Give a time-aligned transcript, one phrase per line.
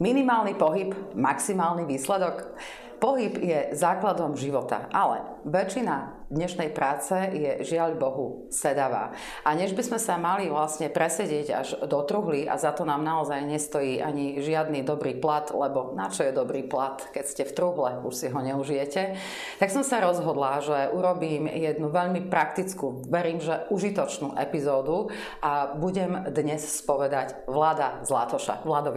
[0.00, 2.56] Minimálny pohyb, maximálny výsledok.
[2.96, 9.12] Pohyb je základom života, ale väčšina dnešnej práce je žiaľ Bohu sedavá.
[9.44, 13.04] A než by sme sa mali vlastne presedieť až do truhly a za to nám
[13.04, 17.52] naozaj nestojí ani žiadny dobrý plat, lebo na čo je dobrý plat, keď ste v
[17.52, 19.20] truhle, už si ho neužijete,
[19.60, 25.12] tak som sa rozhodla, že urobím jednu veľmi praktickú, verím, že užitočnú epizódu
[25.44, 28.64] a budem dnes spovedať Vlada Zlatoša.
[28.64, 28.96] Vlado,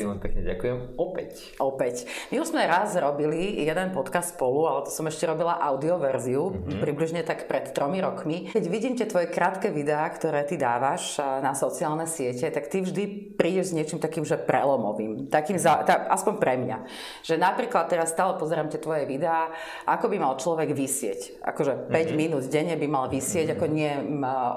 [0.00, 0.76] Veľmi pekne ďakujem.
[0.96, 1.32] Opäť.
[1.60, 1.94] Opäť.
[2.32, 6.52] My už sme raz robili jeden podcast spolu, ale to som ešte robila audio verziu,
[6.52, 6.80] mm-hmm.
[6.80, 8.48] približne tak pred tromi rokmi.
[8.48, 13.36] Keď vidím tie tvoje krátke videá, ktoré ty dávaš na sociálne siete, tak ty vždy
[13.36, 15.28] prídeš s niečím takým, že prelomovým.
[15.28, 16.78] Takým za, tá, aspoň pre mňa.
[17.26, 19.52] Že napríklad teraz stále pozerám tie tvoje videá,
[19.84, 21.42] ako by mal človek vysieť.
[21.44, 22.16] Akože 5 mm-hmm.
[22.16, 23.60] minút denne by mal vysieť, mm-hmm.
[23.60, 23.92] ako nie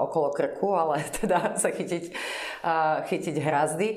[0.08, 2.04] okolo krku, ale teda sa chytiť,
[2.62, 3.88] uh, chytiť hrazdy.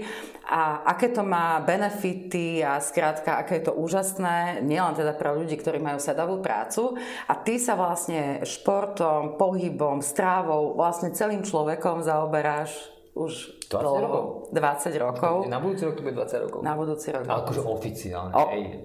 [0.47, 5.29] A aké to má má benefity a skrátka, aké je to úžasné, nielen teda pre
[5.29, 6.97] ľudí, ktorí majú sedavú prácu.
[7.29, 12.73] A ty sa vlastne športom, pohybom, strávou, vlastne celým človekom zaoberáš
[13.17, 14.23] už 20 dlho, rokov.
[14.53, 15.35] 20 rokov.
[15.49, 16.59] Na budúci rok to bude 20 rokov.
[16.61, 17.25] Na budúci rok.
[17.25, 18.31] Ale akože oficiálne.
[18.37, 18.43] O,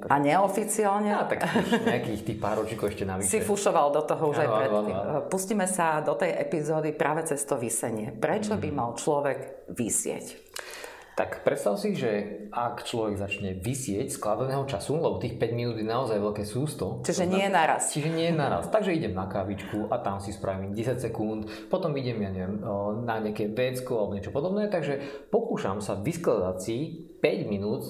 [0.09, 1.11] a neoficiálne?
[1.13, 1.45] No, tak
[1.85, 3.29] nejakých tých pár ročíkov ešte navyše.
[3.29, 4.97] Si fušoval do toho už aj predtým.
[5.29, 8.11] Pustíme sa do tej epizódy práve cez to vysenie.
[8.17, 8.77] Prečo by mhm.
[8.77, 10.52] mal človek vysieť?
[11.13, 15.77] Tak predstav si, že ak človek začne vysieť z kladeného času, lebo tých 5 minút
[15.77, 17.05] je naozaj veľké sústo.
[17.05, 17.93] Čiže nie je naraz.
[17.93, 18.73] Čiže nie je naraz.
[18.73, 22.65] Takže idem na kávičku a tam si spravím 10 sekúnd, potom idem, ja neviem,
[23.05, 26.77] na nejaké vecko alebo niečo podobné, takže pokúšam sa vyskladať si
[27.21, 27.85] 5 minút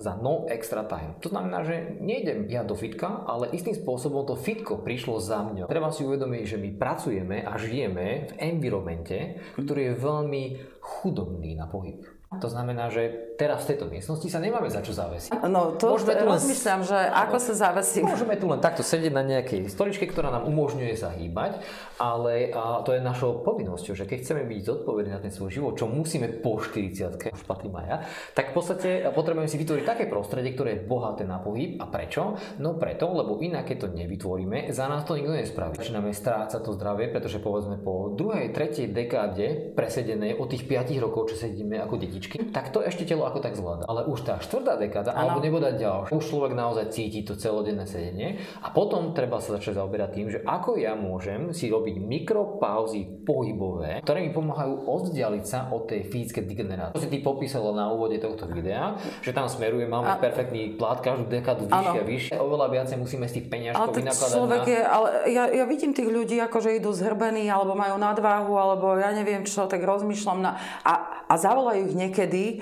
[0.00, 1.16] za no extra time.
[1.20, 5.68] To znamená, že nejdem ja do fitka, ale istým spôsobom to fitko prišlo za mňa.
[5.68, 10.42] Treba si uvedomiť, že my pracujeme a žijeme v environmente, ktorý je veľmi
[10.80, 12.19] chudobný na pohyb.
[12.38, 15.32] To znamená, že teraz v tejto miestnosti sa nemáme za čo zavesiť.
[15.48, 18.04] No to môžeme tu rozmýšľam, že ako sa zavesím.
[18.04, 21.64] Môžeme tu len takto sedieť na nejakej stoličke, ktorá nám umožňuje sa hýbať,
[21.96, 25.72] ale a to je našou povinnosťou, že keď chceme byť zodpovední na ten svoj život,
[25.80, 27.96] čo musíme po 40 už patrím aj ja,
[28.36, 31.80] tak v podstate potrebujeme si vytvoriť také prostredie, ktoré je bohaté na pohyb.
[31.80, 32.36] A prečo?
[32.60, 35.80] No preto, lebo inak keď to nevytvoríme, za nás to nikto nespraví.
[35.80, 41.32] Začíname strácať to zdravie, pretože povedzme po druhej, tretej dekáde presedenej od tých 5 rokov,
[41.32, 43.86] čo sedíme ako deti detičky, tak to ešte telo ako tak zvláda.
[43.86, 45.38] Ale už tá štvrtá dekáda, ano.
[45.38, 49.78] alebo nebude ďalšia, už človek naozaj cíti to celodenné sedenie a potom treba sa začať
[49.78, 55.70] zaoberať tým, že ako ja môžem si robiť mikropauzy pohybové, ktoré mi pomáhajú oddialiť sa
[55.70, 56.96] od tej fyzickej degenerácie.
[56.98, 60.18] To si ty popísala na úvode tohto videa, že tam smeruje, máme a...
[60.18, 62.34] perfektný plát, každú dekádu vyššie a vyššie.
[62.40, 64.72] Oveľa viacej musíme z tých peňažkov vynakladať človek na...
[64.72, 68.98] je, ale ja, ja vidím tých ľudí, ako že idú zhrbení, alebo majú nadváhu, alebo
[68.98, 70.58] ja neviem čo, tak rozmýšľam na...
[70.82, 72.56] A, a zavolajú ich niekedy e,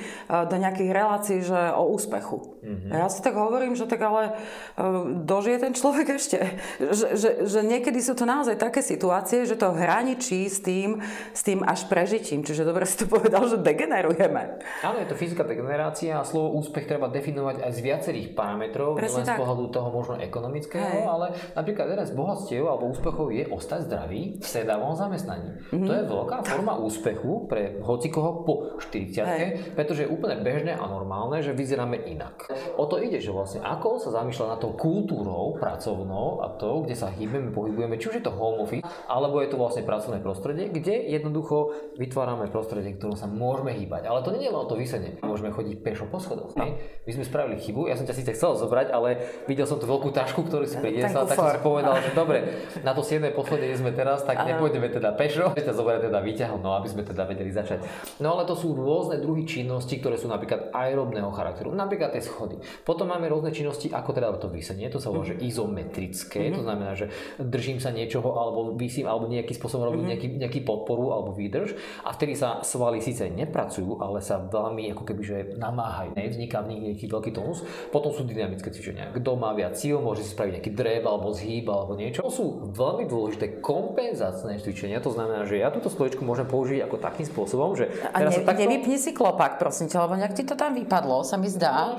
[0.58, 2.57] nejakých relácií, že o úspechu.
[2.60, 2.90] Mm-hmm.
[2.90, 4.34] Ja si tak hovorím, že tak ale
[4.74, 4.82] e,
[5.22, 6.58] dožije ten človek ešte.
[6.78, 10.98] Že, že, že niekedy sú to naozaj také situácie, že to hraničí s tým,
[11.32, 12.42] s tým až prežitím.
[12.42, 14.42] Čiže dobre si to povedal, že degenerujeme.
[14.82, 19.08] Áno, je to fyzická degenerácia a slovo úspech treba definovať aj z viacerých parametrov, len
[19.08, 21.06] z pohľadu toho možno ekonomického, Hej.
[21.06, 25.62] ale napríklad jeden z bohatstiev alebo úspechov je ostať zdravý v sedavom zamestnaní.
[25.70, 25.86] Mm-hmm.
[25.86, 29.28] To je veľká forma úspechu pre hocikoho po 40
[29.74, 32.47] pretože je úplne bežné a normálne, že vyzeráme inak.
[32.80, 36.96] O to ide, že vlastne ako sa zamýšľa na tou kultúrou pracovnou a to, kde
[36.96, 40.72] sa hýbeme, pohybujeme, či už je to home office, alebo je to vlastne pracovné prostredie,
[40.72, 44.08] kde jednoducho vytvárame prostredie, ktorom sa môžeme hýbať.
[44.08, 45.20] Ale to nie je len o to vysedenie.
[45.20, 46.56] Môžeme chodiť pešo po schodoch.
[46.56, 46.72] No.
[47.04, 50.08] My sme spravili chybu, ja som ťa síce chcel zobrať, ale videl som tú veľkú
[50.16, 53.28] tašku, ktorú si priniesla, tak som si povedal, že dobre, na to 7.
[53.36, 57.04] posledne, kde sme teraz, tak nepôjdeme teda pešo, ťa zobrať teda výťahom, no aby sme
[57.04, 57.84] teda vedeli začať.
[58.24, 62.62] No ale to sú rôzne druhy činnosti, ktoré sú napríklad aerobného charakteru, napríklad tie schody.
[62.86, 65.42] Potom máme rôzne činnosti, ako teda to vysenie, to sa volá, že mhm.
[65.42, 66.54] izometrické, mm-hmm.
[66.54, 67.10] to znamená, že
[67.42, 70.12] držím sa niečoho alebo vysím, alebo nejakým spôsobom robím mm-hmm.
[70.14, 71.74] nejaký, nejaký podporu alebo výdrž
[72.06, 76.68] a vtedy sa svaly síce nepracujú, ale sa veľmi ako keby že namáhajú, nevzniká v
[76.70, 77.66] nich nejaký veľký tónus.
[77.90, 79.10] Potom sú dynamické cvičenia.
[79.10, 82.22] Kto má viac síl, môže si spraviť nejaký drev alebo zhýb alebo niečo.
[82.22, 86.96] To sú veľmi dôležité kompenzačné cvičenia, to znamená, že ja túto stoličku môžem použiť ako
[87.00, 88.60] takým spôsobom, že a ne, takto...
[88.60, 91.96] nevypni si klopak, prosím ťa, lebo nejak ti to tam vypadlo, sa mi zdá.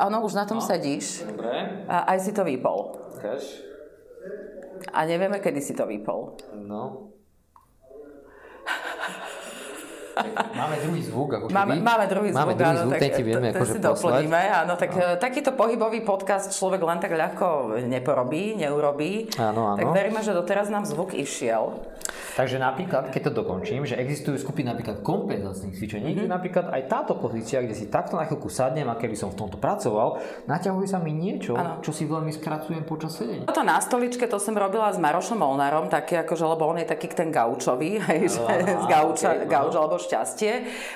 [0.00, 0.64] Áno, už na tom no.
[0.64, 1.26] sedíš.
[1.26, 1.84] Dobre.
[1.86, 2.96] A aj si to vypol.
[3.16, 3.66] Ukáž.
[4.90, 6.40] A nevieme, kedy si to vypol.
[6.56, 7.12] No.
[10.56, 11.56] Máme druhý zvuk, ako keby.
[11.56, 14.90] Máme, máme druhý zvuk, máme druhý zvuk, áno, ten ti vieme akože doplníme, áno, tak
[14.92, 15.16] no.
[15.16, 19.30] takýto pohybový podcast človek len tak ľahko neporobí, neurobí.
[19.38, 19.78] Áno, áno.
[19.78, 21.78] Tak veríme, že doteraz nám zvuk išiel.
[22.40, 26.30] Takže napríklad, keď to dokončím, že existujú skupiny napríklad kompenzačných cvičení, mm-hmm.
[26.32, 29.60] napríklad aj táto pozícia, kde si takto na chvíľku sadnem a keby som v tomto
[29.60, 31.84] pracoval, naťahuje sa mi niečo, ano.
[31.84, 33.44] čo si veľmi skracujem počas sedenia.
[33.44, 37.12] Toto na stoličke to som robila s Marošom Molnárom, taký akože, lebo on je taký
[37.12, 38.40] ten gaučový, hej, že
[38.82, 40.52] z gauča, okay, gauč alebo šťastie.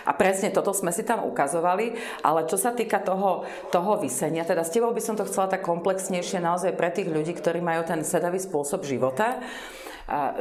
[0.09, 4.65] A presne toto sme si tam ukazovali, ale čo sa týka toho, toho vysenia, teda
[4.65, 8.01] s tebou by som to chcela tak komplexnejšie naozaj pre tých ľudí, ktorí majú ten
[8.03, 9.39] sedavý spôsob života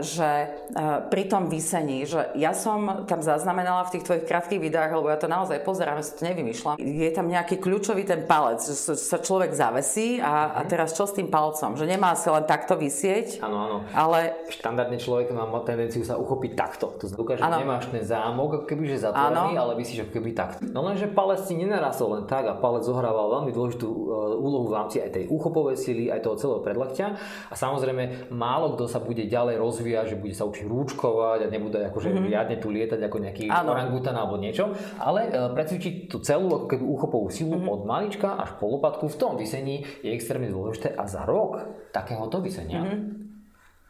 [0.04, 0.30] že
[1.08, 5.18] pri tom vysení, že ja som tam zaznamenala v tých tvojich krátkých videách, lebo ja
[5.20, 9.18] to naozaj pozerám, ja si to nevymýšľam, je tam nejaký kľúčový ten palec, že sa
[9.20, 10.70] človek zavesí a, a mhm.
[10.70, 11.80] teraz čo s tým palcom?
[11.80, 13.40] Že nemá sa len takto vysieť.
[13.40, 13.78] Áno, áno.
[13.96, 14.48] Ale...
[14.52, 16.94] Štandardne človek má tendenciu sa uchopiť takto.
[17.00, 20.68] To znamená, že nemáš ten zámok, kebyže zatvorený, ale vysíš ako keby takto.
[20.70, 24.02] No lenže palec si nenarastol len tak a palec zohrával veľmi dôležitú e,
[24.38, 27.06] úlohu v rámci aj tej uchopovej sily, aj toho celého predlakťa.
[27.50, 31.48] A samozrejme, málo kto sa bude ďalej ďalej rozvíja, že bude sa učiť rúčkovať a
[31.54, 32.26] nebude akože mm-hmm.
[32.26, 33.78] riadne tu lietať ako nejaký ano.
[33.78, 37.74] orangutan alebo niečo, ale uh, precvičiť tú celú ako keby úchopovú silu mm-hmm.
[37.78, 41.62] od malička až po lopatku v tom vysení je extrémne dôležité a za rok
[41.94, 43.02] takéhoto vysenia mm-hmm.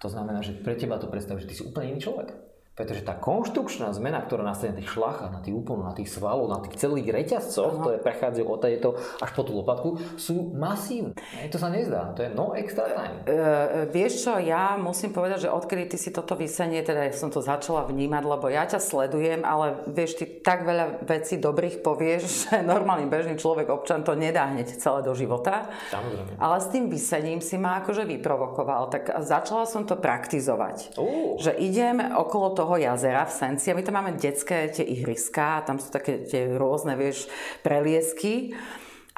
[0.04, 2.53] to znamená, že pre teba to predstav, že ty si úplne iný človek.
[2.74, 6.50] Pretože tá konštrukčná zmena, ktorá nastane na tých šlachách, na tých úplnoch, na tých svaloch,
[6.50, 8.90] na tých celých reťazcoch, ktoré prechádzajú od tejto
[9.22, 11.14] až po tú lopatku, sú masívne.
[11.54, 12.18] To sa nezdá.
[12.18, 13.30] To je no extra time.
[13.30, 17.46] Uh, vieš čo, ja musím povedať, že odkedy ty si toto vysenie, teda som to
[17.46, 22.66] začala vnímať, lebo ja ťa sledujem, ale vieš, ty tak veľa vecí dobrých povieš, že
[22.66, 25.70] normálny bežný človek, občan to nedá hneď celé do života.
[25.94, 26.42] Samozrejme.
[26.42, 28.90] Ale s tým vysením si ma akože vyprovokoval.
[28.90, 30.98] Tak začala som to praktizovať.
[30.98, 31.38] Uh.
[31.38, 35.68] Že idem okolo toho toho jazera v Senci a my tam máme detské tie ihriská,
[35.68, 37.28] tam sú také tie rôzne, vieš,
[37.60, 38.56] preliesky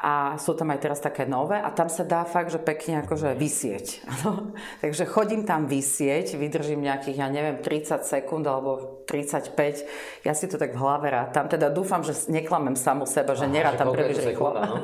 [0.02, 3.38] a sú tam aj teraz také nové a tam sa dá fakt, že pekne akože
[3.38, 4.02] vysieť.
[4.82, 10.26] Takže chodím tam vysieť, vydržím nejakých, ja neviem, 30 sekúnd alebo 35.
[10.26, 11.46] Ja si to tak v hlave rátam.
[11.46, 14.58] Teda dúfam, že neklamem samu seba, že nerátam príliš rýchlo.
[14.58, 14.74] No?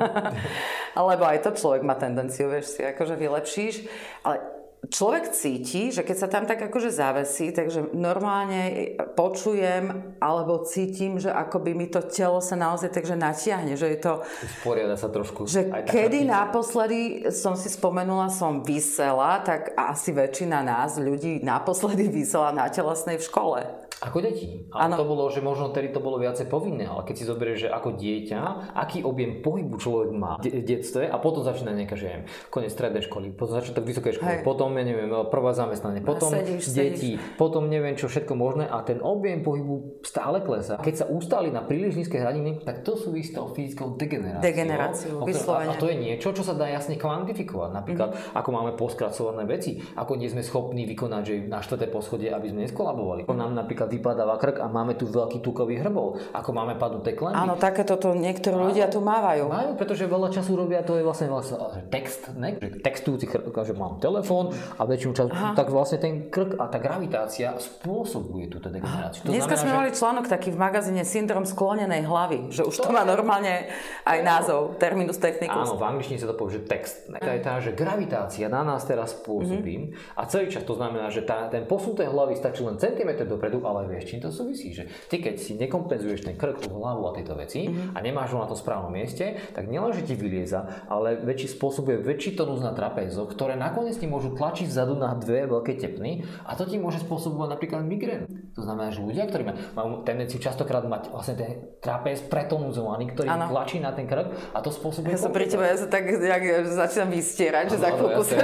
[1.11, 3.75] Lebo aj to človek má tendenciu, vieš, si akože vylepšíš.
[4.23, 11.19] Ale človek cíti, že keď sa tam tak akože zavesí, takže normálne počujem alebo cítim,
[11.19, 14.13] že akoby mi to telo sa naozaj takže natiahne, že je to...
[14.43, 15.47] Usporiada sa trošku.
[15.47, 17.01] Že aj kedy naposledy
[17.31, 23.27] som si spomenula, som vysela, tak asi väčšina nás, ľudí, naposledy vysela na telesnej v
[23.27, 23.59] škole.
[24.01, 24.65] Ako deti.
[24.73, 24.97] Ano.
[24.97, 27.95] to bolo, že možno tedy to bolo viacej povinné, ale keď si zoberieš, že ako
[27.95, 28.39] dieťa,
[28.75, 33.03] aký objem pohybu človek má v detstve a potom začína nejaká, že neviem, koniec strednej
[33.05, 34.43] školy, potom začiatok vysokej školy, Hej.
[34.43, 37.37] potom, ja neviem, prvá zamestnanie, potom sedíš, deti, sedíš.
[37.39, 40.81] potom neviem čo všetko možné a ten objem pohybu stále klesá.
[40.81, 44.43] Keď sa ustali na príliš nízke hradiny, tak to súvisí s tou fyzickou degeneráciou.
[44.43, 45.71] Degeneráciu, vyslovene.
[45.71, 47.71] A to je niečo, čo sa dá jasne kvantifikovať.
[47.71, 48.19] Napríklad, mm.
[48.35, 52.67] ako máme poskracované veci, ako nie sme schopní vykonať, že na štvrté poschodie, aby sme
[52.67, 53.25] neskolabovali.
[53.33, 57.37] Nám napríklad vypadáva krk a máme tu veľký tukový hrbol, ako máme padnuté klenby.
[57.37, 59.51] Áno, takéto to niektorí ľudia tu mávajú.
[59.51, 61.59] Majú, pretože veľa času robia, to je vlastne, vlastne
[61.91, 62.57] text, ne?
[62.57, 67.53] textujúci krk, že mám telefón a väčšinu času, tak vlastne ten krk a tá gravitácia
[67.59, 69.27] spôsobuje túto degeneráciu.
[69.27, 69.77] To Dneska znamená, sme že...
[69.77, 73.67] mali článok taký v magazíne Syndrom sklonenej hlavy, že už to, to má normálne
[74.07, 75.69] aj názov, terminus technicus.
[75.69, 77.11] Áno, v angličtine sa to povie, že text.
[77.11, 77.19] Ne?
[77.19, 80.17] je tá, že gravitácia na nás teraz pôsobí mm-hmm.
[80.17, 83.65] a celý čas to znamená, že tá, ten posun tej hlavy stačí len centimetr dopredu,
[83.73, 87.15] ale vieš, čím to súvisí, že ty keď si nekompenzuješ ten krk, tú hlavu a
[87.17, 87.97] tieto veci mm-hmm.
[87.97, 92.01] a nemáš ho na tom správnom mieste, tak nielen, že ti vylieza, ale väčší spôsobuje
[92.01, 96.53] väčší tonus na trapézoch, ktoré nakoniec ti môžu tlačiť vzadu na dve veľké tepny a
[96.53, 98.29] to ti môže spôsobovať napríklad migrén.
[98.53, 101.51] To znamená, že ľudia, ktorí majú tendenciu častokrát mať vlastne ten
[101.81, 103.49] trapéz pretonuzovaný, ktorý ano.
[103.49, 105.17] tlačí na ten krk a to spôsobuje...
[105.17, 108.35] Ja som pri tebe, ja sa tak jak, začínam vystierať, že za chvíľku sa...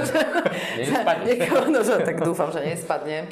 [1.74, 3.26] no, že, tak dúfam, že nespadnem.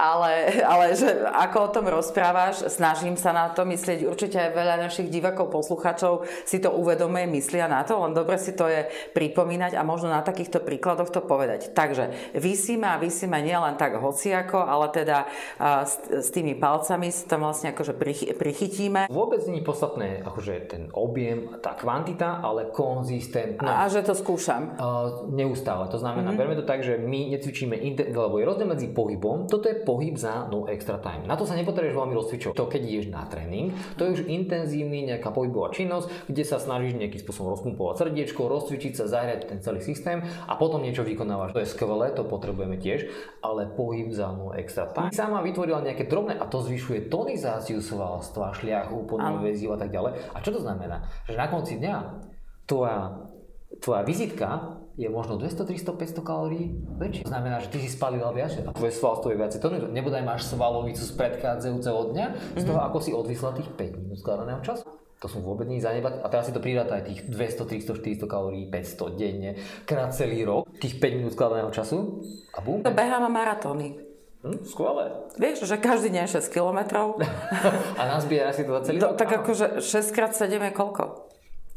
[0.00, 4.08] Ale, ale že ako o tom rozprávaš, snažím sa na to myslieť.
[4.08, 8.56] Určite aj veľa našich divákov, poslucháčov si to uvedomuje, myslia na to, len dobre si
[8.56, 11.76] to je pripomínať a možno na takýchto príkladoch to povedať.
[11.76, 15.28] Takže vysíme a vysíme nielen tak hociako, ale teda
[15.60, 17.92] s, s tými palcami si tam vlastne akože
[18.40, 19.12] prichytíme.
[19.12, 23.68] Vôbec nie je podstatné akože ten objem, tá kvantita, ale konzistentnosť.
[23.68, 24.80] A, a že to skúšam.
[24.80, 25.90] Uh, neustále.
[25.92, 26.40] To znamená, mm-hmm.
[26.40, 27.76] berme to tak, že my necvičíme,
[28.08, 31.26] lebo je rozdiel medzi pohybom, toto je pohyb za no extra time.
[31.26, 32.54] Na to sa nepotrebuješ veľmi rozcvičovať.
[32.54, 36.94] To, keď ideš na tréning, to je už intenzívny nejaká pohybová činnosť, kde sa snažíš
[36.94, 41.58] nejakým spôsobom rozpumpovať srdiečko, rozcvičiť sa, zahrať ten celý systém a potom niečo vykonávaš.
[41.58, 43.10] To je skvelé, to potrebujeme tiež,
[43.42, 45.10] ale pohyb za no extra time.
[45.10, 48.54] Sama vytvorila nejaké drobné a to zvyšuje tonizáciu svalstva,
[49.10, 50.12] podného väziu a tak ďalej.
[50.30, 51.02] A čo to znamená?
[51.26, 51.96] Že na konci dňa
[52.68, 53.26] tvoja
[53.80, 57.24] tvoja vizitka je možno 200, 300, 500 kalórií väčšie.
[57.24, 59.56] To znamená, že ty si spalil viac a tvoje svalstvo je viac.
[59.56, 62.26] To nebodaj máš svalovicu z predchádzajúceho dňa,
[62.60, 62.88] z toho, mm-hmm.
[62.92, 64.84] ako si odvyslal tých 5 minút skladaného času.
[65.20, 66.20] To sú vôbec nie zanebať.
[66.20, 69.50] A teraz si to pridáta aj tých 200, 300, 400 kalórií, 500 denne,
[69.88, 72.20] krát celý rok, tých 5 minút skladaného času
[72.52, 72.84] a bum.
[72.84, 74.00] To beháme maratóny.
[74.40, 75.12] Hm, skvelé.
[75.36, 76.80] Vieš, že každý deň 6 km.
[78.00, 79.20] a nazbiera si to za celý rok?
[79.20, 81.29] Tak akože 6 krát 7 je koľko?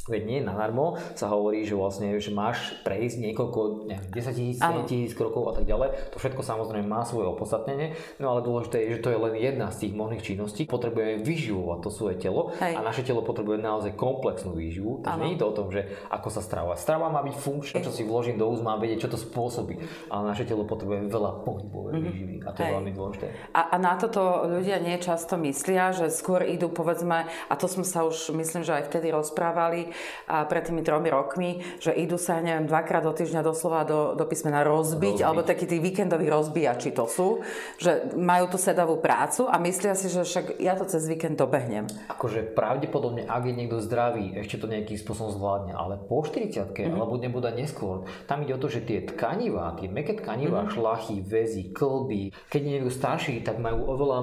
[0.03, 4.83] Veď nie nadarmo sa hovorí, že vlastne že máš prejsť niekoľko, neviem, 10 tisíc, 7
[4.83, 6.11] tisíc krokov a tak ďalej.
[6.11, 9.71] To všetko samozrejme má svoje opodstatnenie, no ale dôležité je, že to je len jedna
[9.71, 10.67] z tých možných činností.
[10.67, 12.75] Potrebujeme vyživovať to svoje telo Hej.
[12.75, 15.07] a naše telo potrebuje naozaj komplexnú výživu.
[15.07, 16.83] Takže nie je to o tom, že ako sa stravovať.
[16.83, 19.79] Strava má byť funkčná, čo si vložím do úst, má vedieť, čo to spôsobí.
[20.11, 22.11] Ale naše telo potrebuje veľa pohybovej mm-hmm.
[22.11, 22.67] výživy a to Hej.
[22.67, 23.25] je veľmi dôležité.
[23.55, 27.87] A, a na toto ľudia nie často myslia, že skôr idú povedzme, a to sme
[27.87, 29.92] sa už myslím, že aj vtedy rozprávali,
[30.29, 34.25] a pred tými tromi rokmi, že idú sa, neviem, dvakrát do týždňa doslova do, do
[34.27, 37.41] písmena rozbiť, rozbiť, alebo takí tí víkendoví rozbíjači to sú,
[37.79, 41.87] že majú tú sedavú prácu a myslia si, že však ja to cez víkend dobehnem.
[42.11, 46.93] Akože pravdepodobne, ak je niekto zdravý, ešte to nejakým spôsobom zvládne, ale po 40 mm-hmm.
[46.93, 50.75] alebo nebude neskôr, tam ide o to, že tie tkanivá, tie meké tkanivá, mm-hmm.
[50.75, 54.17] šlachy, väzy, klby, keď je niekto starší, tak majú oveľa,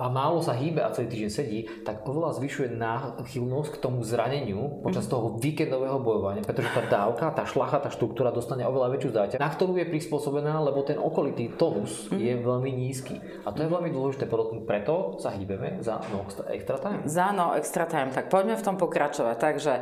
[0.00, 4.80] a málo sa hýbe a celý týždeň sedí, tak oveľa zvyšuje náchylnosť k tomu zraneniu
[4.80, 5.14] počas mm-hmm.
[5.14, 9.50] toho víkendového bojovania, pretože tá dávka, tá šlacha, tá štruktúra dostane oveľa väčšiu záťaž, na
[9.50, 12.18] ktorú je prispôsobená, lebo ten okolitý tonus mm.
[12.18, 13.20] je veľmi nízky.
[13.44, 14.26] A to je veľmi dôležité,
[14.64, 17.04] preto sa hýbeme za no extra time.
[17.04, 19.36] Za no extra time, tak poďme v tom pokračovať.
[19.36, 19.72] Takže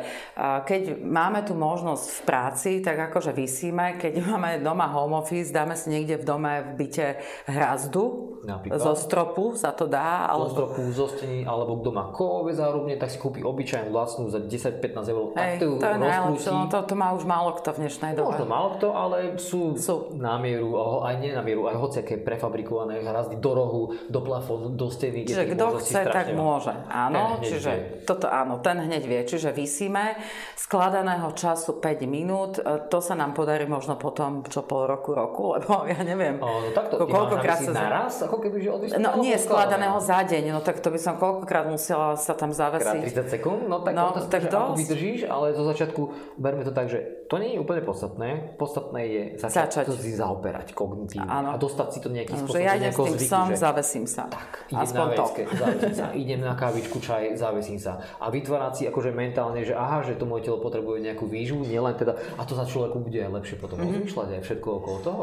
[0.67, 5.79] keď máme tu možnosť v práci, tak akože vysíme, keď máme doma home office, dáme
[5.79, 7.07] si niekde v dome v byte
[7.47, 8.81] hrazdu Napríklad.
[8.81, 10.27] zo stropu, sa to dá.
[10.27, 10.51] Alebo...
[10.51, 14.43] Zo stropu, zo steny, alebo kto má kovové zárubne, tak si kúpi obyčajnú lacnú za
[14.43, 15.37] 10-15 eur.
[15.37, 18.33] Hej, to, to je najlepšie, no to, to má už málo kto v dnešnej dobe.
[18.33, 20.17] Možno málo kto, ale sú, sú.
[20.17, 24.89] na mieru, aj nie na mieru, aj hociaké prefabrikované hrazdy do rohu, do plafónu, do
[24.89, 25.29] steny.
[25.29, 26.73] Čiže kto chce, tak môže.
[26.89, 28.09] Áno, čiže vie.
[28.09, 29.21] toto áno, ten hneď vie.
[29.29, 30.17] Čiže vysíme
[30.57, 35.59] skladaného času 5 minút, e, to sa nám podarí možno potom, čo pol roku, roku,
[35.59, 36.41] lebo ja neviem.
[36.41, 37.73] O, no takto, ko, koľkokrát sa...
[37.75, 41.69] naraz, ako keby, že No nie, skladaného za deň, no tak to by som koľkokrát
[41.69, 43.03] musela sa tam zavesiť.
[43.05, 43.61] Krát 30 sekúnd?
[43.67, 46.03] No tak, no, tak to, vydržíš, ale zo začiatku
[46.39, 48.55] berme to tak, že to nie je úplne podstatné.
[48.55, 49.85] Podstatné je začať, začať.
[49.91, 52.63] to si zaoberať kognitívne a dostať si to nejakým spôsobom.
[52.63, 53.57] Že ja idem s tým zvyky, som, že...
[53.59, 54.23] zavesím sa.
[54.31, 56.07] Tak, idem Aspoň na vecke, zavesím sa.
[56.15, 57.93] Idem na kávičku, čaj, zavesím sa.
[58.23, 61.99] A vytvárať si akože mentálne, že aha, že to moje telo potrebuje nejakú výživu, nielen
[61.99, 64.07] teda, a to za človeku bude aj lepšie potom mm-hmm.
[64.07, 65.23] rozmýšľať aj všetko okolo toho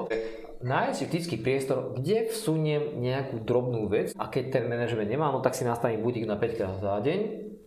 [0.60, 5.56] nájsť vždycky priestor, kde vsuniem nejakú drobnú vec a keď ten manažment nemá, no tak
[5.56, 7.20] si nastavím budík na 5 krát za deň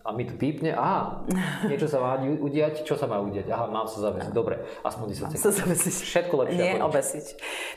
[0.03, 1.23] a mi to pípne, aha,
[1.71, 3.47] niečo sa má udiať, čo sa má udiať?
[3.55, 4.35] Aha, mám sa zavesiť.
[4.35, 5.39] Dobre, aspoň 10 sekúnd.
[5.39, 5.95] Sa zavesiť.
[6.03, 6.59] Všetko lepšie.
[6.59, 7.27] Nie obesiť.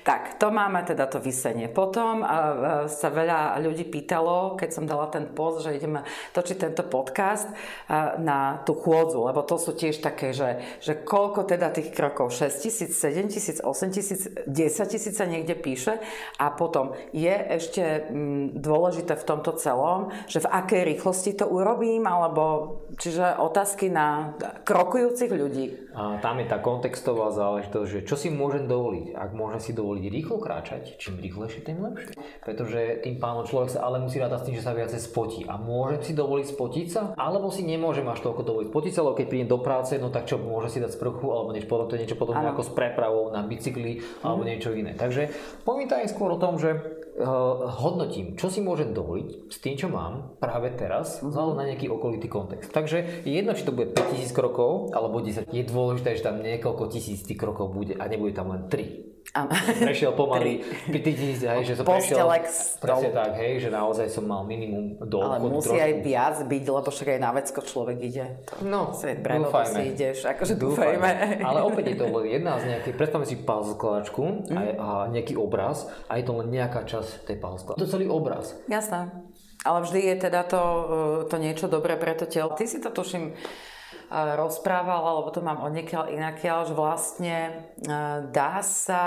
[0.02, 1.70] Tak, to máme teda to vysenie.
[1.70, 6.02] Potom a, sa veľa ľudí pýtalo, keď som dala ten post, že ideme
[6.34, 7.46] točiť tento podcast
[7.86, 12.34] a, na tú chôdzu, lebo to sú tiež také, že, že koľko teda tých krokov,
[12.34, 14.50] 6 tisíc, 7 tisíc, 8 tisíc, 10
[14.90, 16.02] tisíc sa niekde píše
[16.42, 22.15] a potom je ešte m, dôležité v tomto celom, že v akej rýchlosti to urobím,
[22.24, 22.44] alebo
[22.96, 25.66] čiže otázky na krokujúcich ľudí.
[25.96, 29.16] A tam je tá kontextová záležitosť, že čo si môžem dovoliť.
[29.16, 32.16] Ak môžem si dovoliť rýchlo kráčať, čím rýchlejšie, tým lepšie.
[32.44, 35.42] Pretože tým pánom človek sa ale musí rátať s tým, že sa viacej spotí.
[35.48, 39.16] A môžem si dovoliť spotiť sa, alebo si nemôžem až toľko dovoliť spotiť sa, lebo
[39.16, 42.20] keď prídem do práce, no tak čo, môže si dať sprchu, alebo niečo je niečo
[42.20, 44.48] podobné ako s prepravou na bicykli, alebo mm.
[44.48, 44.94] niečo iné.
[45.00, 45.32] Takže
[46.04, 47.05] je skôr o tom, že
[47.80, 52.28] hodnotím, čo si môžem dovoliť s tým, čo mám práve teraz, vzhľadom na nejaký okolitý
[52.28, 52.76] kontext.
[52.76, 55.48] Takže je jedno, či to bude 5000 krokov alebo 10.
[55.48, 59.15] Je dôležité, že tam niekoľko tisíc krokov bude a nebude tam len 3
[59.84, 62.24] prešiel pomaly 5000, hej, že som prešiel,
[62.80, 65.84] presne tak, hej, že naozaj som mal minimum do Ale musí trošku.
[65.84, 68.26] aj viac byť, lebo však aj na vecko človek ide.
[68.64, 69.76] No, dúfajme.
[69.76, 70.96] si ideš, akože dúfajme.
[70.96, 71.12] dúfajme.
[71.44, 74.56] Ale opäť je to len jedna z nejakých, predstavme si puzzle skladačku mm.
[74.56, 78.08] a, a nejaký obraz a je to len nejaká časť tej puzzle To je celý
[78.08, 78.56] obraz.
[78.72, 79.12] Jasné.
[79.66, 80.84] Ale vždy je teda to, e,
[81.26, 82.54] to niečo dobré pre to telo.
[82.54, 83.34] Ty si to tuším
[84.12, 87.38] rozprával, alebo to mám odniekiaľ inakiaľ, že vlastne
[88.30, 89.04] dá sa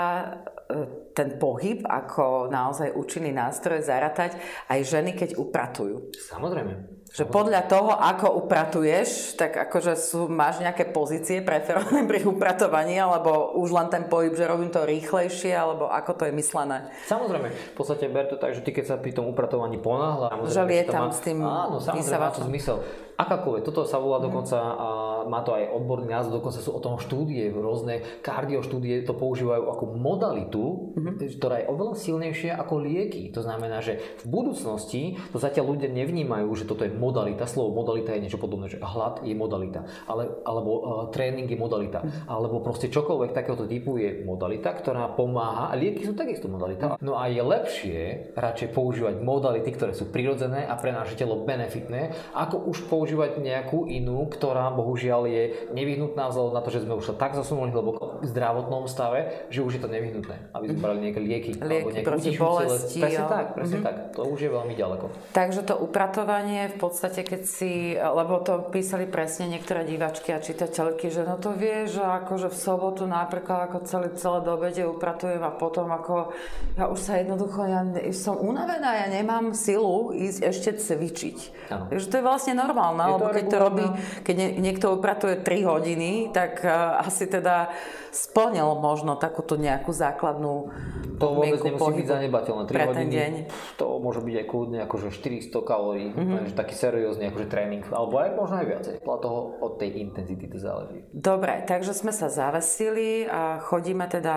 [0.67, 4.35] e, ten pohyb ako naozaj účinný nástroj zaratať
[4.67, 6.11] aj ženy, keď upratujú.
[6.15, 6.99] Samozrejme.
[7.09, 13.57] Že podľa toho, ako upratuješ, tak akože sú, máš nejaké pozície preferované pri upratovaní, alebo
[13.57, 16.93] už len ten pohyb, že robím to rýchlejšie, alebo ako to je myslené?
[17.09, 20.53] Samozrejme, v podstate ber to tak, že ty keď sa pri tom upratovaní ponáhľa...
[20.53, 22.77] Že lietam s tým Áno, samozrejme má to zmysel.
[23.19, 23.67] Akákoľvek.
[23.67, 24.89] Toto sa volá dokonca, a
[25.27, 29.83] má to aj odborný názov, dokonca sú o tom štúdie, rôzne kardioštúdie to používajú ako
[29.99, 31.35] modalitu, mm-hmm.
[31.35, 33.27] ktorá je oveľa silnejšia ako lieky.
[33.35, 37.43] To znamená, že v budúcnosti to zatiaľ ľudia nevnímajú, že toto je modalita.
[37.43, 41.99] Slovo modalita je niečo podobné, že hlad je modalita, ale, alebo uh, tréning je modalita,
[41.99, 42.31] mm-hmm.
[42.31, 46.95] alebo proste čokoľvek takéhoto typu je modalita, ktorá pomáha a lieky sú takisto modalita.
[47.03, 47.99] No a je lepšie
[48.39, 53.41] radšej používať modality, ktoré sú prirodzené a pre naše telo benefitné, ako už používať používať
[53.41, 57.73] nejakú inú, ktorá bohužiaľ je nevyhnutná vzhľadom na to, že sme už sa tak zasunuli
[57.73, 61.65] hlboko v zdravotnom stave, že už je to nevyhnutné, aby sme brali nejaké lieky, lieky
[61.65, 63.01] alebo nejaké proti bolesti.
[63.01, 63.89] Presne tak, presne mm-hmm.
[63.89, 63.95] tak.
[64.13, 65.05] To už je veľmi ďaleko.
[65.33, 71.09] Takže to upratovanie v podstate, keď si, lebo to písali presne niektoré divačky a čitateľky,
[71.09, 75.41] že no to vie, že akože v sobotu napríklad ako celý, celé do obede upratujem
[75.41, 76.29] a potom ako
[76.77, 77.81] ja už sa jednoducho, ja
[78.13, 81.37] som unavená, ja nemám silu ísť ešte cvičiť.
[81.73, 81.89] Ano.
[81.89, 83.85] Takže to je vlastne normálne normálna, lebo keď to robí,
[84.27, 87.71] keď niekto upratuje 3 hodiny, tak uh, asi teda
[88.11, 90.73] splnil možno takúto nejakú základnú
[91.21, 92.63] To vôbec nemusí byť zanebateľné.
[92.65, 93.31] 3 hodiny, deň.
[93.77, 96.57] to môže byť aj kľudne akože 400 kalórií, mm-hmm.
[96.57, 98.93] taký seriózny akože tréning, alebo aj možno aj viacej.
[99.05, 101.05] Podľa toho od tej intenzity to záleží.
[101.13, 104.35] Dobre, takže sme sa zavesili a chodíme teda,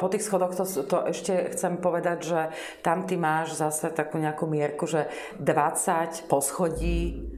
[0.00, 2.40] po tých schodoch to, to ešte chcem povedať, že
[2.82, 5.06] tam ty máš zase takú nejakú mierku, že
[5.38, 7.30] 20 poschodí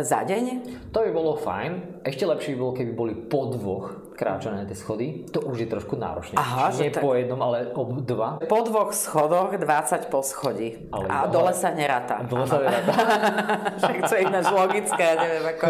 [0.00, 0.44] za deň?
[0.92, 2.02] To by bolo fajn.
[2.04, 5.94] Ešte lepšie by bolo, keby boli po dvoch kráčané tie schody, to už je trošku
[5.94, 6.34] náročné.
[6.40, 7.04] Aha, že Nie tak...
[7.04, 8.40] po jednom, ale o dva.
[8.40, 10.88] Po dvoch schodoch 20 poschodí.
[10.90, 12.24] Ale a dole sa neráta.
[12.24, 12.92] Dole sa neráta.
[13.76, 15.66] Však to je ináč logické, ja neviem ako...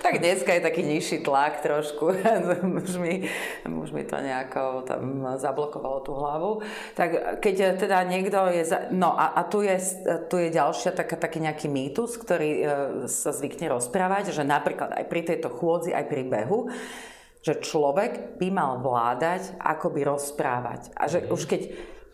[0.00, 2.14] Tak dneska je taký nižší tlak trošku.
[2.86, 3.26] už, mi,
[3.66, 6.62] už mi to nejako tam zablokovalo tú hlavu.
[6.94, 8.62] Tak keď teda niekto je...
[8.64, 8.88] Za...
[8.94, 9.76] No a, a tu, je,
[10.30, 12.64] tu je ďalšia taká, taký nejaký mýtus, ktorý e,
[13.10, 16.70] sa zvykne rozprávať, že napríklad aj pri tejto chôdzi, aj pri behu,
[17.40, 20.92] že človek by mal vládať, ako by rozprávať.
[20.92, 21.60] A že už keď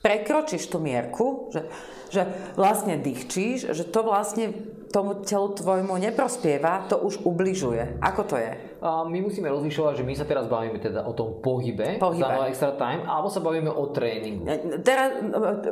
[0.06, 1.66] prekročíš tú mierku, že,
[2.14, 2.23] že
[2.54, 4.54] vlastne dýchčíš, že to vlastne
[4.90, 7.99] tomu telu tvojmu neprospieva, to už ubližuje.
[8.02, 8.76] Ako to je?
[8.87, 12.22] A my musíme rozlišovať, že my sa teraz bavíme teda o tom pohybe, pohybe.
[12.22, 14.44] za extra time, alebo sa bavíme o tréningu.
[14.46, 15.16] E, teraz,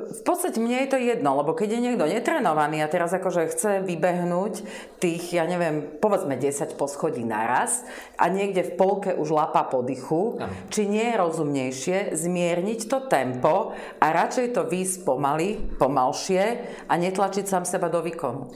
[0.09, 3.71] v podstate mne je to jedno, lebo keď je niekto netrenovaný a teraz akože chce
[3.85, 4.67] vybehnúť
[4.99, 7.85] tých, ja neviem, povedzme 10 poschodí naraz
[8.17, 10.51] a niekde v polke už lapa po dychu, ano.
[10.73, 16.43] či nie je rozumnejšie zmierniť to tempo a radšej to výsť pomaly, pomalšie
[16.89, 18.51] a netlačiť sám seba do výkonu.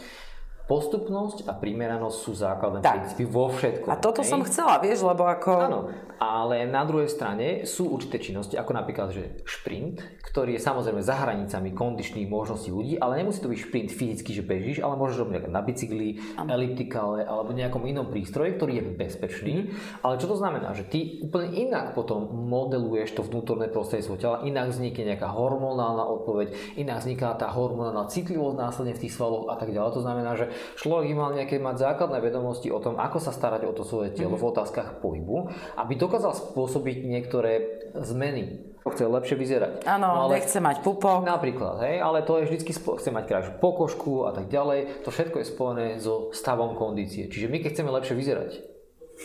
[0.68, 3.00] Postupnosť a primeranosť sú základné tak.
[3.00, 3.88] princípy vo všetkom.
[3.88, 4.28] A toto hej?
[4.28, 5.52] som chcela, vieš, lebo ako...
[5.64, 5.81] Áno,
[6.20, 11.16] ale na druhej strane sú určité činnosti, ako napríklad, že šprint, ktorý je samozrejme za
[11.24, 15.48] hranicami kondičných možností ľudí, ale nemusí to byť šprint fyzicky, že bežíš, ale môžeš robiť
[15.48, 16.52] na bicykli, ano.
[16.52, 19.54] elliptikále alebo nejakom inom prístroji, ktorý je bezpečný.
[19.57, 19.66] Mm.
[20.04, 20.76] Ale čo to znamená?
[20.76, 26.04] Že ty úplne inak potom modeluješ to vnútorné prostredie svojho tela, inak vznikne nejaká hormonálna
[26.04, 29.96] odpoveď, inak vzniká tá hormonálna citlivosť následne v tých svaloch a tak ďalej.
[29.96, 33.66] To znamená, že človek by mal nejaké mať základné vedomosti o tom, ako sa starať
[33.68, 34.44] o to svoje telo mm-hmm.
[34.44, 37.53] v otázkach pohybu, aby dokázal spôsobiť niektoré
[37.94, 39.73] zmeny chce lepšie vyzerať.
[39.85, 41.25] Áno, no, ale, nechce mať pupok.
[41.25, 45.05] Napríklad, hej, ale to je vždy, chce mať krajšiu pokožku a tak ďalej.
[45.05, 47.29] To všetko je spojené so stavom kondície.
[47.29, 48.51] Čiže my keď chceme lepšie vyzerať,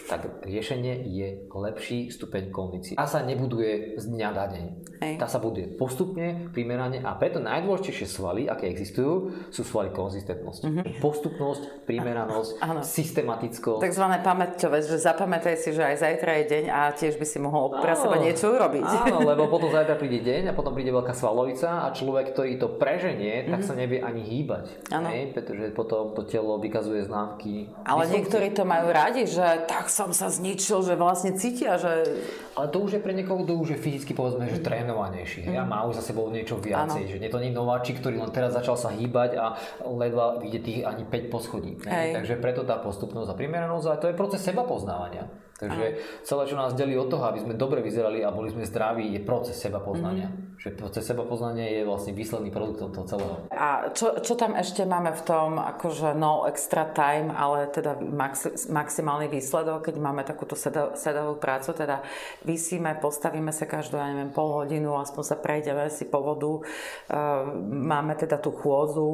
[0.10, 2.94] tak riešenie je lepší stupeň kondície.
[2.98, 4.66] Tá sa nebuduje z dňa na deň.
[5.04, 5.14] Hej.
[5.20, 10.64] Tá sa buduje postupne, primerane a preto najdôležitejšie svaly, aké existujú, sú svaly konzistentnosti.
[10.64, 11.04] Mm-hmm.
[11.04, 13.84] Postupnosť, primeranosť, a, systematickosť.
[13.84, 17.78] Takzvané pamäťové, že zapamätaj si, že aj zajtra je deň a tiež by si mohol
[17.84, 19.12] pre seba niečo urobiť.
[19.12, 22.80] Áno, lebo potom zajtra príde deň a potom príde veľká svalovica a človek, ktorý to
[22.80, 23.52] preženie, mm-hmm.
[23.52, 23.68] tak mhm.
[23.68, 24.66] sa nevie ani hýbať.
[24.90, 27.68] Hej, pretože potom to telo vykazuje známky.
[27.84, 32.08] Ale niektorí to majú radi, že tak tak som sa zničil, že vlastne cítia, že...
[32.56, 35.44] Ale to už je pre niekoho, kto už je fyzicky povedzme, že trénovanejší.
[35.44, 35.60] Mm.
[35.60, 37.12] Ja má už za sebou niečo viacej, ano.
[37.12, 40.64] že nie to nie je nováčik, ktorý len teraz začal sa hýbať a ledva vidie
[40.64, 41.84] tých ani 5 poschodí.
[41.84, 45.28] Takže preto tá postupnosť a primeranosť, a to je proces seba poznávania.
[45.70, 45.88] Takže
[46.28, 49.22] celé, čo nás delí od toho, aby sme dobre vyzerali a boli sme zdraví, je
[49.24, 50.28] proces seba poznania.
[50.28, 50.60] Mm-hmm.
[50.60, 53.36] Že proces seba poznania je vlastne výsledný produkt toho celého.
[53.52, 58.52] A čo, čo tam ešte máme v tom, akože no extra time, ale teda maxi,
[58.72, 60.56] maximálny výsledok, keď máme takúto
[60.96, 62.04] sedavú prácu, teda
[62.48, 67.44] vysíme, postavíme sa každú, ja neviem, pol hodinu, aspoň sa prejdeme si po vodu, uh,
[67.64, 69.08] máme teda tú chôdzu,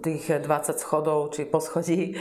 [0.00, 2.16] tých 20 schodov či poschodí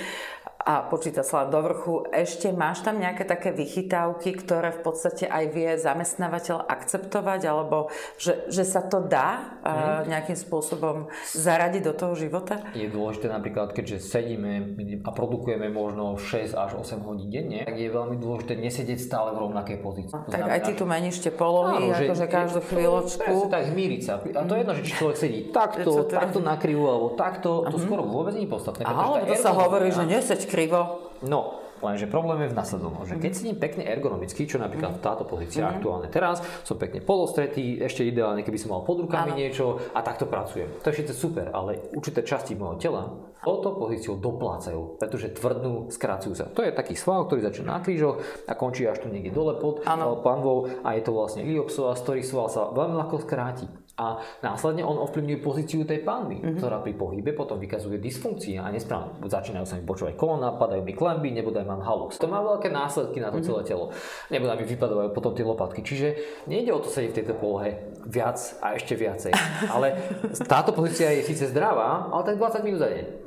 [0.66, 2.10] a počíta sa do vrchu.
[2.10, 8.50] Ešte máš tam nejaké také vychytávky, ktoré v podstate aj vie zamestnávateľ akceptovať, alebo že,
[8.50, 10.10] že sa to dá mm.
[10.10, 12.66] nejakým spôsobom zaradiť do toho života?
[12.74, 14.74] Je dôležité napríklad, keďže sedíme
[15.06, 19.46] a produkujeme možno 6 až 8 hodín denne, tak je veľmi dôležité nesedieť stále v
[19.46, 20.18] rovnakej pozícii.
[20.18, 23.54] No, tak aj ty tu meníš tie polohy, áno, akože každú chvíľočku.
[23.54, 24.18] Tak, zmíriť sa.
[24.18, 27.78] A to je jedno, že či človek sedí takto, takto na krivu, alebo takto, to
[27.78, 27.86] uh-huh.
[27.86, 28.82] skoro vôbec nie je podstatné.
[28.82, 31.12] Aha, to sa hovorí, že neseď krivo.
[31.28, 35.68] No, Lenže problém je v nasledovnom, že keď sedím pekne ergonomicky, čo napríklad táto pozícia
[35.68, 35.76] mm-hmm.
[35.76, 39.40] aktuálne teraz, som pekne polostretý, ešte ideálne, keby som mal pod rukami ano.
[39.44, 40.72] niečo a takto pracujem.
[40.82, 43.04] To je všetko super, ale určité časti môjho tela
[43.44, 46.50] touto pozíciou doplácajú, pretože tvrdnú, skracujú sa.
[46.50, 48.18] To je taký sval, ktorý začína na krížoch
[48.50, 49.86] a končí až tu niekde dole pod
[50.26, 55.00] panvou a je to vlastne iliopsoas, ktorý sval sa veľmi ľahko skráti a následne on
[55.08, 56.60] ovplyvňuje pozíciu tej panvy, mm-hmm.
[56.60, 59.24] ktorá pri pohybe potom vykazuje dysfunkcie a nesprávne.
[59.24, 62.20] Začínajú sa mi počúvať kolona, padajú mi klemby, nebodaj mám halux.
[62.20, 63.48] To má veľké následky na to mm-hmm.
[63.48, 63.96] celé telo.
[64.28, 65.80] Nebodaj mi vypadávajú potom tie lopatky.
[65.80, 66.08] Čiže
[66.52, 69.32] nejde o to sedieť v tejto polohe viac a ešte viacej.
[69.74, 69.96] Ale
[70.44, 73.25] táto pozícia je síce zdravá, ale tak 20 minút za deň.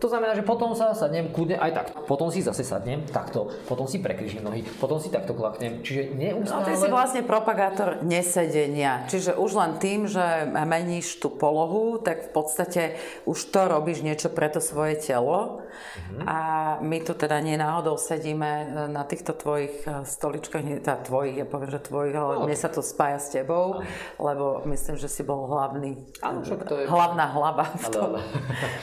[0.00, 1.94] To znamená, že potom sa sadnem kľudne aj takto.
[2.08, 3.52] Potom si zase sadnem takto.
[3.68, 4.64] Potom si prekrižím nohy.
[4.80, 5.84] Potom si takto klaknem.
[5.84, 6.64] Čiže neustále...
[6.64, 9.04] No ty si vlastne propagátor nesedenia.
[9.12, 12.82] Čiže už len tým, že meníš tú polohu, tak v podstate
[13.28, 15.60] už to robíš niečo pre to svoje telo.
[15.70, 16.24] Mm-hmm.
[16.26, 16.38] A
[16.80, 21.70] my tu teda nie náhodou sedíme na týchto tvojich eh, stoličkách, teda tvojich, ja poviem,
[21.70, 22.44] že tvojich, ale no.
[22.48, 23.86] mne sa to spája s tebou, ano.
[24.18, 25.96] lebo myslím, že si bol hlavný,
[26.66, 26.86] to je...
[26.88, 28.10] hlavná hlava v tom,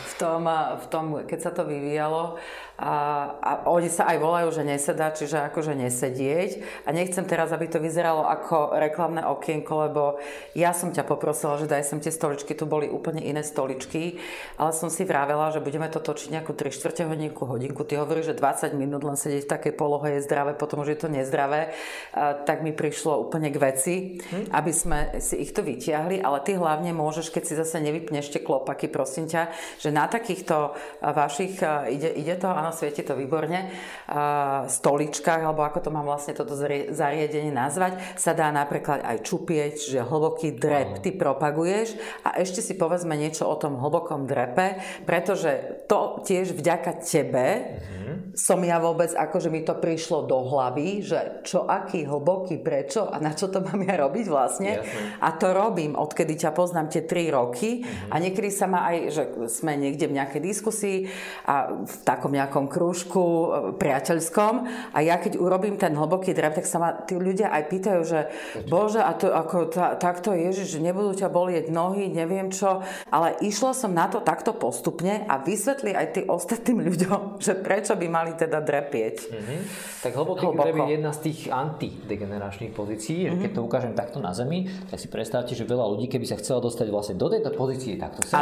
[0.08, 0.42] v tom,
[0.78, 2.36] v tom keď sa to vyvíjalo
[2.78, 2.94] a,
[3.42, 6.62] a oni sa aj volajú, že nesedá, čiže akože nesedieť.
[6.86, 10.04] A nechcem teraz, aby to vyzeralo ako reklamné okienko, lebo
[10.54, 14.22] ja som ťa poprosila, že daj sem tie stoličky, tu boli úplne iné stoličky,
[14.62, 17.82] ale som si vravela, že budeme to točiť nejakú 3 čtvrte hodinku, hodinku.
[17.82, 21.00] Ty hovoríš, že 20 minút len sedieť v takej polohe je zdravé, potom už je
[21.02, 21.74] to nezdravé.
[22.14, 24.54] A, tak mi prišlo úplne k veci, hm?
[24.54, 28.42] aby sme si ich tu vytiahli, ale ty hlavne môžeš, keď si zase nevypneš tie
[28.46, 29.50] klopaky, prosím ťa,
[29.82, 31.58] že na takýchto vašich,
[31.90, 33.72] ide, ide to, áno, svieti to výborne,
[34.68, 36.60] stoličkách, alebo ako to mám vlastne toto
[36.92, 41.96] zariadenie nazvať, sa dá napríklad aj čupieť, že hlboký drep ty propaguješ
[42.28, 47.48] a ešte si povedzme niečo o tom hlbokom drepe, pretože to tiež vďaka tebe
[47.80, 48.16] mm-hmm.
[48.36, 53.16] som ja vôbec, akože mi to prišlo do hlavy, že čo, aký hlboký, prečo a
[53.24, 54.84] na čo to mám ja robiť vlastne.
[54.84, 55.24] Jasne.
[55.24, 58.12] A to robím, odkedy ťa poznám tie 3 roky mm-hmm.
[58.12, 60.98] a niekedy sa ma aj, že sme niekde v nejakej diskusii
[61.46, 64.54] a v takom nejakom nejakom krúžku e, priateľskom
[64.90, 68.20] a ja keď urobím ten hlboký drep, tak sa ma tí ľudia aj pýtajú, že
[68.66, 72.82] bože, a to ako tá, takto Ježiš, že nebudú ťa bolieť nohy, neviem čo,
[73.14, 77.94] ale išla som na to takto postupne a vysvetli aj tým ostatným ľuďom, že prečo
[77.94, 79.16] by mali teda drepieť.
[79.30, 79.60] Mm-hmm.
[80.02, 80.66] Tak hlboký Hlboko.
[80.66, 83.42] je jedna z tých antidegeneračných pozícií, mm-hmm.
[83.46, 86.66] keď to ukážem takto na zemi, tak si predstavte, že veľa ľudí, keby sa chcelo
[86.66, 88.42] dostať vlastne do tejto pozície takto sem,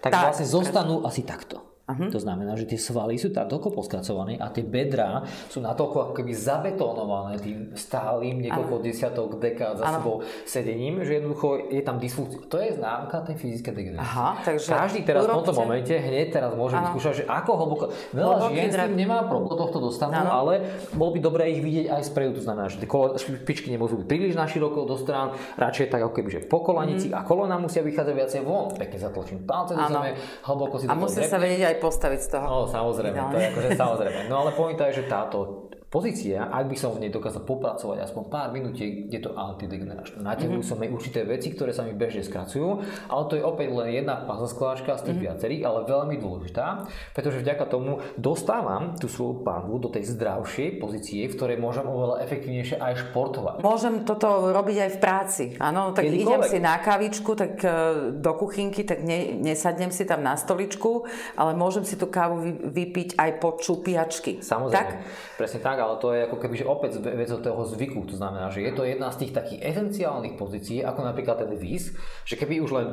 [0.00, 1.71] tak, tak vlastne zostanú asi takto.
[1.82, 2.14] Uh-huh.
[2.14, 6.12] To znamená, že tie svaly sú tam toľko poskracované a tie bedrá sú natoľko ako
[6.14, 8.84] keby zabetonované tým stálym niekoľko ano.
[8.86, 9.98] desiatok dekád za ano.
[9.98, 10.16] sebou
[10.46, 12.46] sedením, že jednoducho je tam dysfunkcia.
[12.46, 14.14] To je známka tej fyzické degenerácie.
[14.14, 15.34] Aha, takže Každý teraz urobte...
[15.34, 17.84] v tomto momente hneď teraz môže vyskúšať, že ako hlboko.
[18.14, 20.30] Veľa žien s tým nemá problém, tohto dostanú, ano.
[20.30, 20.54] ale
[20.94, 22.38] bolo by dobré ich vidieť aj spredu.
[22.38, 26.14] To znamená, že tie špičky nemôžu byť príliš na široko do strán, radšej tak ako
[26.14, 27.18] keby, že po kolanici mm.
[27.18, 28.70] a kolona musia vychádzať viacej von.
[28.70, 30.14] Pekne zatlačím palce do zeme,
[30.46, 32.46] hlboko si A musí sa vedieť aj postaviť z toho.
[32.46, 34.20] No, samozrejme, to je akože samozrejme.
[34.28, 38.22] No ale pointa je, že táto pozícia, ak by som v nej dokázal popracovať aspoň
[38.32, 40.24] pár minút, je to antidegeneračné.
[40.24, 40.80] Natiahujú mm-hmm.
[40.80, 42.80] som aj určité veci, ktoré sa mi bežne skracujú,
[43.12, 45.28] ale to je opäť len jedna puzzle skláčka z tých mm-hmm.
[45.28, 51.28] viacerých, ale veľmi dôležitá, pretože vďaka tomu dostávam tú svoju panvu do tej zdravšej pozície,
[51.28, 53.60] v ktorej môžem oveľa efektívnejšie aj športovať.
[53.60, 55.44] Môžem toto robiť aj v práci.
[55.60, 56.24] Áno, tak Kedykoľvek.
[56.24, 57.68] idem si na kavičku, tak e,
[58.16, 61.04] do kuchynky, tak ne, nesadnem si tam na stoličku,
[61.36, 64.40] ale môžem si tú kávu vypiť aj po čupiačky.
[64.40, 65.04] Samozrejme, tak?
[65.36, 68.06] presne tak ale to je ako keby že opäť vec od toho zvyku.
[68.06, 71.90] To znamená, že je to jedna z tých takých esenciálnych pozícií, ako napríklad ten výs,
[72.22, 72.86] že keby už len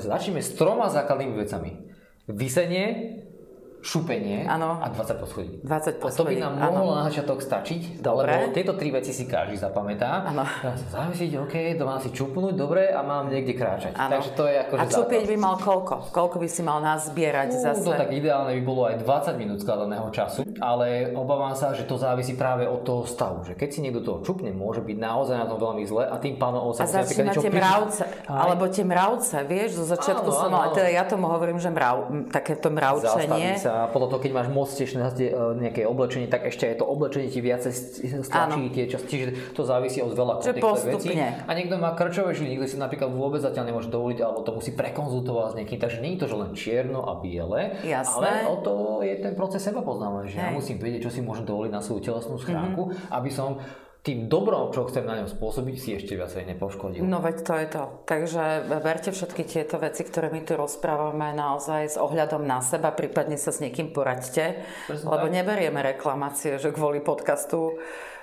[0.00, 1.70] začneme s troma základnými vecami.
[2.24, 3.20] Vysenie,
[3.80, 4.76] šupenie ano.
[4.76, 5.52] a 20 poschodí.
[5.64, 6.12] 20 poschodí.
[6.12, 8.28] A to by nám mohlo na začiatok stačiť, dobre.
[8.28, 10.28] lebo tieto tri veci si každý zapamätá.
[10.28, 10.44] Áno.
[10.92, 13.96] Zamyslieť, OK, to mám si čupnúť, dobre, a mám niekde kráčať.
[13.96, 14.20] Ano.
[14.20, 16.12] Takže to je ako, A čupieť by mal koľko?
[16.12, 17.84] Koľko by si mal nazbierať uh, zase?
[17.88, 21.96] To tak ideálne by bolo aj 20 minút skladaného času, ale obávam sa, že to
[21.96, 23.48] závisí práve od toho stavu.
[23.48, 26.36] Že keď si niekto toho čupne, môže byť naozaj na tom veľmi zle a tým
[26.36, 30.50] pánom on sa a začína tie mravce, alebo tie mravce, vieš, zo začiatku áno, som
[30.52, 34.66] mal, teda ja tomu hovorím, že mrav, takéto mravčenie sa, podľa toho, keď máš moc
[34.66, 34.98] tiež
[35.62, 37.72] nejaké oblečenie, tak ešte aj to oblečenie ti viacej
[38.26, 41.14] stlačí tie časti, čiže to závisí od veľa vecí.
[41.46, 44.74] A niekto má krčové žily, niekto si napríklad vôbec zatiaľ nemôže dovoliť, alebo to musí
[44.74, 48.10] prekonzultovať s niekým, takže nie je to, že len čierno a biele, Jasné.
[48.18, 48.74] ale o to
[49.06, 50.42] je ten proces seba poznávania, že Hej.
[50.42, 53.14] ja musím vedieť, čo si môžem dovoliť na svoju telesnú schránku, mm-hmm.
[53.14, 53.62] aby som
[54.00, 57.04] tým dobrom, čo chcem na ňom spôsobiť, si ešte viacej nepoškodil.
[57.04, 57.82] No veď to je to.
[58.08, 58.42] Takže
[58.80, 63.52] berte všetky tieto veci, ktoré my tu rozprávame naozaj s ohľadom na seba, prípadne sa
[63.52, 65.34] s niekým poraďte, Presne lebo tak.
[65.36, 67.76] neberieme reklamácie, že kvôli podcastu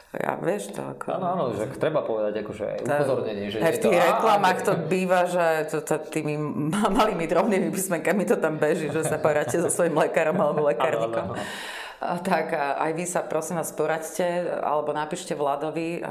[0.08, 1.20] ja vieš to ako...
[1.20, 5.84] Áno, áno, že treba povedať akože upozornenie, že v tých reklamách to býva, že to,
[5.84, 6.40] to, tými
[6.72, 11.28] malými drobnými písmenkami to tam beží, že sa poradte so svojím lekárom alebo lekárnikom.
[11.36, 16.06] Áno, áno, áno tak aj vy sa prosím vás poraďte alebo napíšte Vladovi.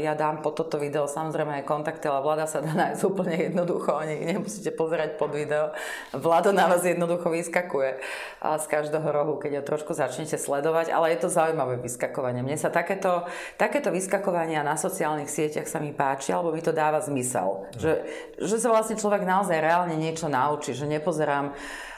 [0.00, 4.00] Ja dám po toto video samozrejme aj kontakty, ale Vlada sa dá nájsť úplne jednoducho,
[4.00, 5.76] ani nemusíte pozerať pod video.
[6.16, 8.00] Vlado na vás jednoducho vyskakuje
[8.40, 12.40] z každého rohu, keď ho trošku začnete sledovať, ale je to zaujímavé vyskakovanie.
[12.40, 13.28] Mne sa takéto,
[13.60, 17.68] takéto vyskakovania na sociálnych sieťach sa mi páči, alebo mi to dáva zmysel.
[17.76, 17.92] Že,
[18.40, 21.52] že sa vlastne človek naozaj reálne niečo naučí, že nepozerám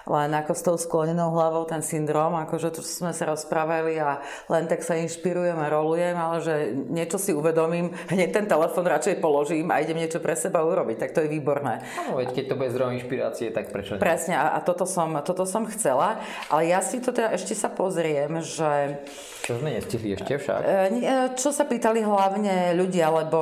[0.06, 4.66] len ako s tou sklonenou hlavou ten syndrom, akože tu sme sa rozprávali a len
[4.66, 6.54] tak sa inšpirujem a rolujem, ale že
[6.90, 11.10] niečo si uvedomím, hneď ten telefon radšej položím a idem niečo pre seba urobiť, tak
[11.14, 11.84] to je výborné.
[11.98, 14.02] Áno, veď keď to bude zdrojom inšpirácie, tak prečo nie?
[14.02, 17.70] Presne a, a toto, som, toto som chcela, ale ja si to teda ešte sa
[17.70, 19.02] pozriem, že...
[19.42, 20.60] Čo sme nestihli ešte však?
[20.62, 23.40] E, e, čo sa pýtali hlavne ľudia, lebo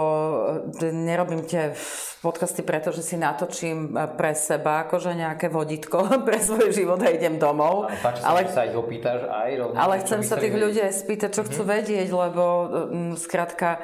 [0.81, 1.77] e, nerobím tie
[2.21, 7.39] podcasty preto, že si natočím pre seba akože nejaké vodítko pre svoj život a idem
[7.39, 7.87] domov.
[7.87, 9.77] Ale páči ale, sa, ich opýtaš aj rovno.
[9.79, 11.55] Ale chcem sa tých ľudí aj spýtať, čo mm-hmm.
[11.55, 12.45] chcú vedieť, lebo
[12.91, 13.79] m, skrátka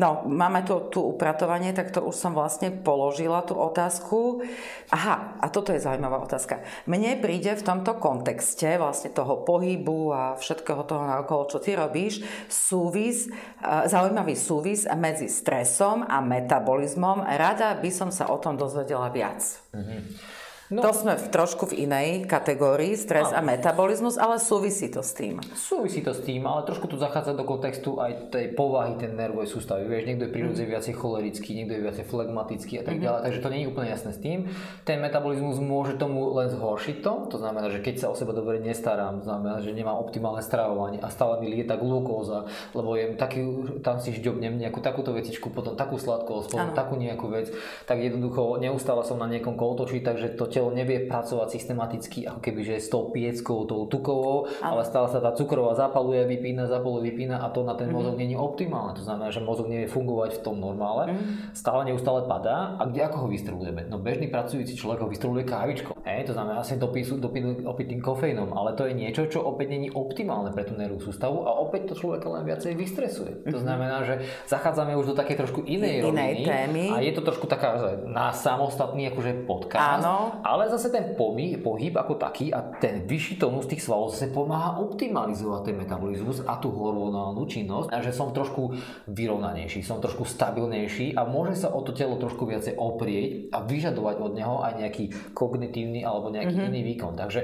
[0.00, 4.40] No, máme tu, tu upratovanie, tak to už som vlastne položila tú otázku.
[4.88, 6.64] Aha, a toto je zaujímavá otázka.
[6.88, 12.24] Mne príde v tomto kontexte vlastne toho pohybu a všetkého toho naokolo, čo ty robíš,
[12.48, 13.28] súvis,
[13.60, 17.20] zaujímavý súvis medzi stresom a metabolizmom.
[17.20, 19.44] Rada by som sa o tom dozvedela viac.
[19.76, 20.39] Mm-hmm.
[20.70, 25.18] No, to sme v trošku v inej kategórii, stres a metabolizmus, ale súvisí to s
[25.18, 25.42] tým.
[25.58, 29.50] Súvisí to s tým, ale trošku tu zachádza do kontextu aj tej povahy ten nervovej
[29.50, 29.90] sústavy.
[29.90, 30.74] Vieš, niekto je prirodzene mm.
[30.78, 33.02] viacej cholerický, niekto je viacej flegmatický a tak mm-hmm.
[33.02, 34.38] ďalej, takže to nie je úplne jasné s tým.
[34.86, 38.62] Ten metabolizmus môže tomu len zhoršiť to, to znamená, že keď sa o seba dobre
[38.62, 42.46] nestarám, znamená, že nemám optimálne stravovanie a stále mi lieta glukóza,
[42.78, 43.42] lebo jem taký,
[43.82, 46.78] tam si žďobnem nejakú takúto vecičku, potom takú sladkosť, potom ano.
[46.78, 47.50] takú nejakú vec,
[47.90, 52.60] tak jednoducho neustále som na niekom kolotočí, takže to telo nevie pracovať systematicky ako keby
[52.60, 57.08] že s tou pieckou, tou tukovou, ale, ale stále sa tá cukrová zapaluje, vypína, zapaluje,
[57.08, 57.96] vypína a to na ten mm-hmm.
[57.96, 58.92] mozog je optimálne.
[59.00, 61.56] To znamená, že mozog nevie fungovať v tom normále, mm-hmm.
[61.56, 62.76] stále neustále padá.
[62.76, 63.88] A kde ako ho vystrelujeme?
[63.88, 66.04] No bežný pracujúci človek ho vystreluje kávičkou.
[66.04, 69.88] E, to znamená asi dopísu, dopínu, opitým kofeínom, ale to je niečo, čo opäť není
[69.88, 73.32] optimálne pre tú nervovú sústavu a opäť to človeka len viacej vystresuje.
[73.40, 73.54] Mm-hmm.
[73.56, 73.64] To mhm.
[73.64, 76.84] znamená, že zachádzame už do takej trošku inej, inej roviny témy.
[76.92, 81.62] a je to trošku taká, že na samostatný akože podcast, Áno ale zase ten pohyb,
[81.62, 86.58] pohyb ako taký a ten vyšší tónus tých svalov zase pomáha optimalizovať ten metabolizmus a
[86.58, 88.74] tú hormonálnu činnosť a že som trošku
[89.06, 94.16] vyrovnanejší, som trošku stabilnejší a môže sa o to telo trošku viacej oprieť a vyžadovať
[94.18, 96.70] od neho aj nejaký kognitívny alebo nejaký mm-hmm.
[96.74, 97.14] iný výkon.
[97.14, 97.40] Takže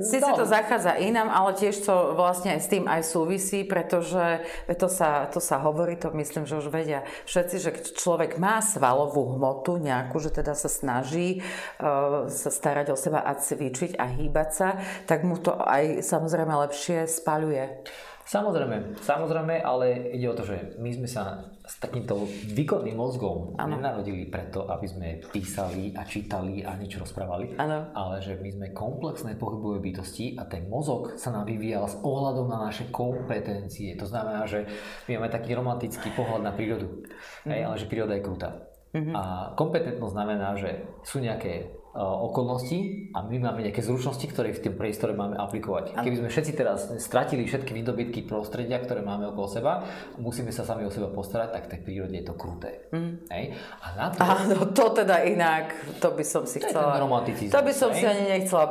[0.00, 4.40] Sice to zachádza inám, ale tiež to vlastne aj s tým aj súvisí, pretože
[4.80, 9.36] to sa, to sa hovorí, to myslím, že už vedia všetci, že človek má svalovú
[9.36, 11.44] hmotu nejakú, že teda sa snaží
[11.80, 14.68] uh, sa starať o seba a cvičiť a hýbať sa,
[15.04, 17.84] tak mu to aj samozrejme lepšie spaľuje.
[18.30, 23.74] Samozrejme, samozrejme, ale ide o to, že my sme sa s takýmto výkonným mozgom ano.
[23.74, 27.90] nenarodili preto, aby sme písali a čítali a niečo rozprávali, ano.
[27.90, 32.46] ale že my sme komplexné pohybové bytosti a ten mozog sa nám vyvíjal s ohľadom
[32.46, 33.98] na naše kompetencie.
[33.98, 34.62] To znamená, že
[35.10, 37.02] my máme taký romantický pohľad na prírodu,
[37.42, 37.50] mm.
[37.50, 38.70] hej, ale že príroda je krúta.
[38.94, 39.14] Mm-hmm.
[39.14, 39.22] A
[39.58, 45.10] kompetentnosť znamená, že sú nejaké okolností a my máme nejaké zručnosti, ktoré v tým priestore
[45.10, 45.98] máme aplikovať.
[45.98, 49.82] Keby sme všetci teraz stratili všetky výdobytky prostredia, ktoré máme okolo seba,
[50.14, 52.86] musíme sa sami o seba postarať, tak v tej prírode je to kruté.
[52.94, 53.26] Mm.
[53.26, 53.44] Hej?
[53.82, 54.18] A na to...
[54.22, 56.94] Áno, to teda inak, to by som si to chcela...
[56.94, 57.98] To by som hej?
[57.98, 58.64] si ani nechcela...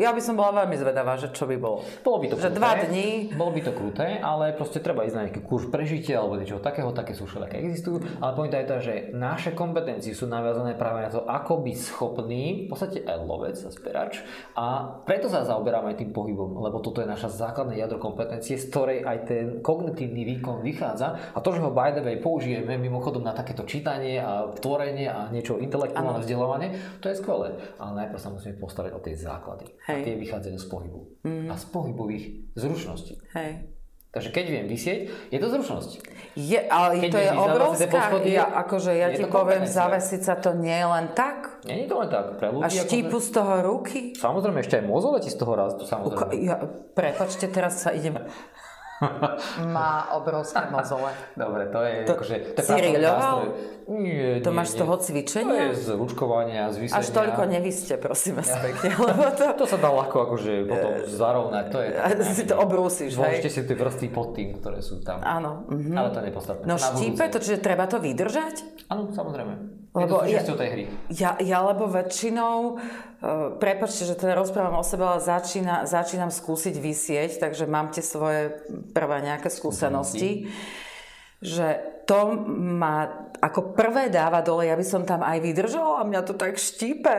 [0.00, 1.84] Ja by som bola veľmi zvedavá, že čo by bolo.
[2.00, 3.08] Bolo by to že kruté, dva dní...
[3.36, 6.88] Bolo by to kruté, ale proste treba ísť na nejaký kurz prežitia alebo niečo takého,
[6.96, 11.12] také sú všelijaké existujú, ale pointa je tá, že naše kompetencie sú naviazané práve na
[11.12, 14.22] to, ako byť schopný v podstate aj lovec a sperač
[14.54, 18.68] a preto sa zaoberáme aj tým pohybom, lebo toto je naša základná jadro kompetencie, z
[18.70, 23.26] ktorej aj ten kognitívny výkon vychádza a to, že ho by the way použijeme mimochodom
[23.26, 26.68] na takéto čítanie a tvorenie a niečo intelektuálne vzdelávanie,
[27.02, 27.58] to je skvelé.
[27.76, 29.66] Ale najprv sa musíme postarať o tie základy.
[29.90, 30.00] Hej.
[30.00, 31.00] A tie vychádzajú z pohybu.
[31.26, 31.48] Mm.
[31.50, 33.18] A z pohybových zručností.
[33.34, 33.81] Hej.
[34.12, 35.90] Takže keď viem vysieť, je to zručnosť.
[36.36, 40.52] Je, ale keď to je obrovská, poschody, ja, akože ja ti poviem, zavesiť sa to
[40.52, 41.64] nie je len tak.
[41.64, 42.36] Nie je to len tak.
[42.36, 44.12] Pre ľudí, a štípu z toho ruky.
[44.12, 46.12] Samozrejme, ešte aj mozole ti z toho rastu, samozrejme.
[46.12, 46.60] Uka, ja,
[46.92, 48.20] prepačte, teraz sa idem
[49.76, 51.10] má obrovské mozole.
[51.34, 52.34] Dobre, to je to, akože...
[52.54, 52.72] To si
[53.92, 55.50] Nie, to nie, máš z toho cvičenia?
[55.50, 57.02] To je z ručkovania, z vysenia.
[57.02, 58.94] Až toľko nevyste, prosím vás pekne.
[58.94, 59.44] Lebo to...
[59.58, 61.64] to sa dá ľahko akože potom zarovnať.
[61.74, 63.42] To je to, si to obrúsiš, hej?
[63.42, 65.18] si tie vrstvy pod tým, ktoré sú tam.
[65.20, 65.66] Áno.
[65.66, 65.92] Mhm.
[65.98, 66.64] Ale to je nepodstatné.
[66.64, 68.86] No štípe to, čiže treba to vydržať?
[68.86, 69.81] Áno, samozrejme.
[69.92, 70.84] Lebo je to ja, tej hry.
[71.12, 76.80] Ja, ja lebo väčšinou, uh, prepačte, že teda rozprávam o sebe, ale začína, začínam skúsiť
[76.80, 78.56] vysieť, takže mám tie svoje
[78.96, 80.48] prvé nejaké skúsenosti,
[81.44, 86.20] že to ma ako prvé dáva dole, ja by som tam aj vydržala a mňa
[86.24, 87.14] to tak štípe.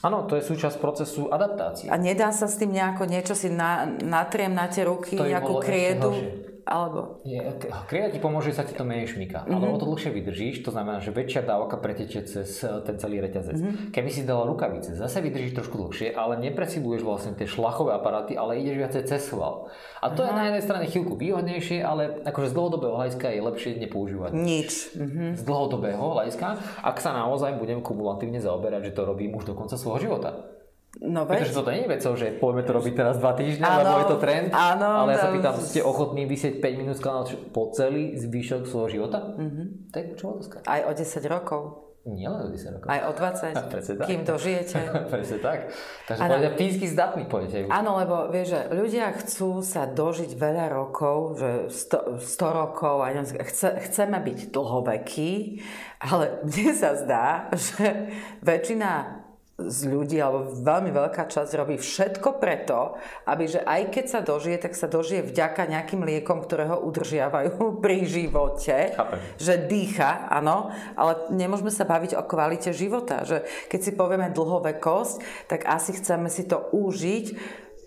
[0.00, 1.92] Áno, to je súčasť procesu adaptácie.
[1.92, 6.10] A nedá sa s tým nejako niečo si na, natriem na tie ruky, nejakú kriedu?
[6.70, 7.18] Alebo...
[7.26, 7.42] Je,
[7.90, 9.42] krieda ti pomôže, sa ti to menej šmíka.
[9.42, 9.54] Mm-hmm.
[9.58, 13.18] Ale o to dlhšie vydržíš, to znamená, že väčšia dávka pretečie cez eh, ten celý
[13.18, 13.58] reťazec.
[13.58, 13.90] Mm-hmm.
[13.90, 18.62] Keby si dala rukavice, zase vydržíš trošku dlhšie, ale nepresiluješ vlastne tie šlachové aparáty, ale
[18.62, 19.66] ideš viacej cez sval.
[19.98, 20.30] A to Aha.
[20.30, 24.30] je na jednej strane chvíľku výhodnejšie, ale akože z dlhodobého hľadiska je lepšie nepoužívať.
[24.30, 24.70] Nič.
[24.94, 25.28] Mm-hmm.
[25.34, 26.54] Z dlhodobého hľadiska,
[26.86, 30.59] ak sa naozaj budem kumulatívne zaoberať, že to robím už do konca svojho života.
[30.98, 31.46] No veď.
[31.46, 34.08] Pretože toto nie je vecou, že poďme to robiť teraz dva týždne, áno, lebo je
[34.10, 34.50] to trend.
[34.50, 38.98] Áno, ale ja sa pýtam, ste ochotní vysieť 5 minút kanál po celý zvyšok svojho
[38.98, 39.38] života?
[39.38, 39.66] Mm-hmm.
[39.86, 40.56] To je otázka.
[40.66, 41.90] Aj o 10 rokov.
[42.08, 42.88] Nie len o 10 rokov.
[42.88, 43.54] Aj o 20.
[44.00, 44.08] tak.
[44.08, 44.78] Kým dožijete.
[45.12, 45.58] Presne tak.
[46.08, 47.56] Takže ano, povedať fyzicky zdatný pôjdete.
[47.68, 53.12] Áno, lebo vieš, že ľudia chcú sa dožiť veľa rokov, že 100, 100 rokov, a
[53.46, 55.60] chce, chceme byť dlhovekí,
[56.00, 57.26] ale mne sa zdá,
[57.68, 58.08] že
[58.40, 59.19] väčšina
[59.66, 62.96] z ľudí, alebo veľmi veľká časť robí všetko preto,
[63.26, 67.52] aby že aj keď sa dožije, tak sa dožije vďaka nejakým liekom, ktoré ho udržiavajú
[67.84, 68.96] pri živote.
[68.96, 69.18] Chápem.
[69.36, 73.26] Že dýcha, áno, ale nemôžeme sa baviť o kvalite života.
[73.26, 77.26] Že keď si povieme dlhovekosť, tak asi chceme si to užiť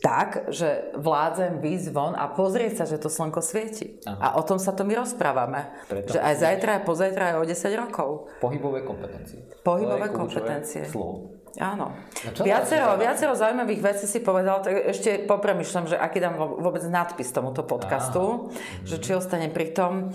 [0.03, 4.03] tak, že vládzem výjsť von a pozrieť sa, že to slnko svieti.
[4.03, 4.19] Aha.
[4.19, 5.71] A o tom sa to my rozprávame.
[5.87, 8.09] Preto že aj zajtra, aj pozajtra, aj o 10 rokov.
[8.43, 9.47] Pohybové kompetencie.
[9.63, 10.83] Pohybové kompetencie.
[10.91, 11.39] Slovo.
[11.61, 11.93] Áno.
[11.93, 17.29] No viacero, viacero zaujímavých vecí si povedal, tak ešte popremýšľam, že aký dám vôbec nadpis
[17.29, 18.85] tomuto podcastu, Aha.
[18.87, 20.09] že či ostane pri tom.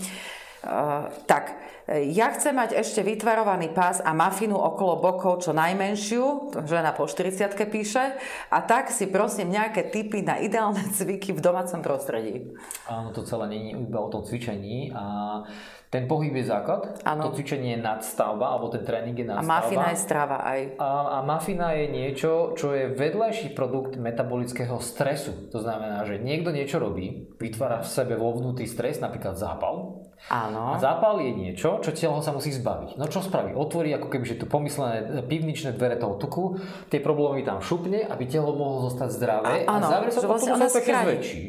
[0.58, 1.54] Uh, tak,
[1.88, 7.48] ja chcem mať ešte vytvarovaný pás a mafinu okolo bokov čo najmenšiu, žena po 40
[7.70, 8.12] píše,
[8.52, 12.52] a tak si prosím nejaké typy na ideálne cviky v domácom prostredí.
[12.90, 15.46] Áno, to celé je iba o tom cvičení a
[15.88, 17.32] ten pohyb je základ, ano.
[17.32, 19.48] to cvičenie je nadstavba, alebo ten tréning je nadstavba.
[19.48, 20.60] A mafina je strava aj.
[20.76, 25.48] A, a mafina je niečo, čo je vedľajší produkt metabolického stresu.
[25.48, 30.04] To znamená, že niekto niečo robí, vytvára v sebe vo vnútri stres, napríklad zápal.
[30.28, 30.76] Áno.
[30.76, 33.00] A zápal je niečo, čo telo sa musí zbaviť.
[33.00, 33.56] No čo spraví?
[33.56, 36.60] Otvorí ako keby, že tu pomyslené pivničné dvere toho tuku,
[36.92, 40.58] tie problémy tam šupne, aby telo mohlo zostať zdravé a, a, a zavrie sa potom
[40.58, 41.42] pekne zväčší.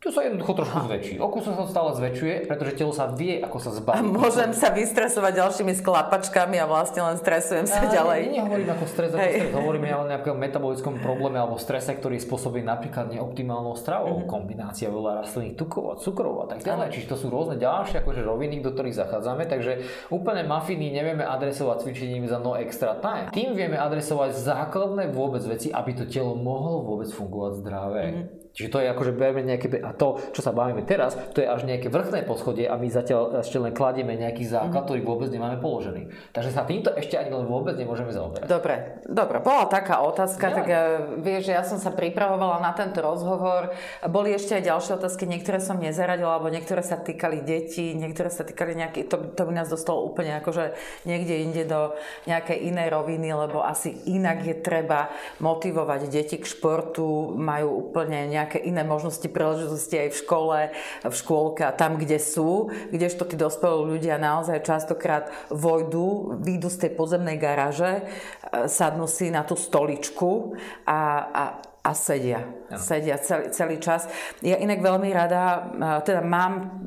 [0.00, 1.14] To sa jednoducho trošku zväčší.
[1.20, 4.00] Okus sa stále zväčšuje, pretože telo sa vie, ako sa zbaviť.
[4.00, 8.32] A môžem sa vystresovať ďalšími sklapačkami a vlastne len stresujem sa a ďalej.
[8.32, 9.52] Nie, nehovorím ako stres, ako stres.
[9.52, 14.24] Hovoríme o nejakom metabolickom probléme alebo strese, ktorý spôsobí napríklad neoptimálnou stravou.
[14.24, 14.32] Mm-hmm.
[14.32, 16.96] Kombinácia veľa rastlinných tukov a cukrov a tak ďalej.
[16.96, 19.44] Čiže to sú rôzne ďalšie akože roviny, do ktorých zachádzame.
[19.52, 23.28] Takže úplne mafiny nevieme adresovať cvičením za no extra time.
[23.36, 28.04] Tým vieme adresovať základné vôbec veci, aby to telo mohlo vôbec fungovať zdravé.
[28.08, 28.39] Mm-hmm.
[28.50, 31.62] Čiže to je akože bereme nejaké, a to, čo sa bavíme teraz, to je až
[31.64, 34.86] nejaké vrchné poschodie a my zatiaľ ešte len kladieme nejaký základ, mm.
[34.90, 36.10] ktorý vôbec nemáme položený.
[36.34, 38.50] Takže sa týmto ešte ani len vôbec nemôžeme zaoberať.
[38.50, 40.54] Dobre, dobre, bola taká otázka, ja.
[40.54, 40.82] tak ja,
[41.22, 43.70] vieš, že ja som sa pripravovala na tento rozhovor.
[44.10, 48.42] Boli ešte aj ďalšie otázky, niektoré som nezaradila, alebo niektoré sa týkali detí, niektoré sa
[48.42, 50.74] týkali nejaké, to, to by nás dostalo úplne akože
[51.06, 51.94] niekde inde do
[52.26, 55.08] nejakej inej roviny, lebo asi inak je treba
[55.38, 60.58] motivovať deti k športu, majú úplne nejaké iné možnosti, príležitosti aj v škole,
[61.02, 66.86] v škôlke a tam, kde sú, kdežto tí dospelí ľudia naozaj častokrát vojdu, výjdu z
[66.86, 68.02] tej podzemnej garáže, e,
[68.70, 70.54] sadnú si na tú stoličku
[70.86, 71.00] a,
[71.32, 71.44] a
[71.80, 72.44] a sedia.
[72.70, 72.78] Ja.
[72.78, 74.06] Sedia celý, celý čas.
[74.46, 75.68] Ja inak veľmi rada,
[76.06, 76.78] teda mám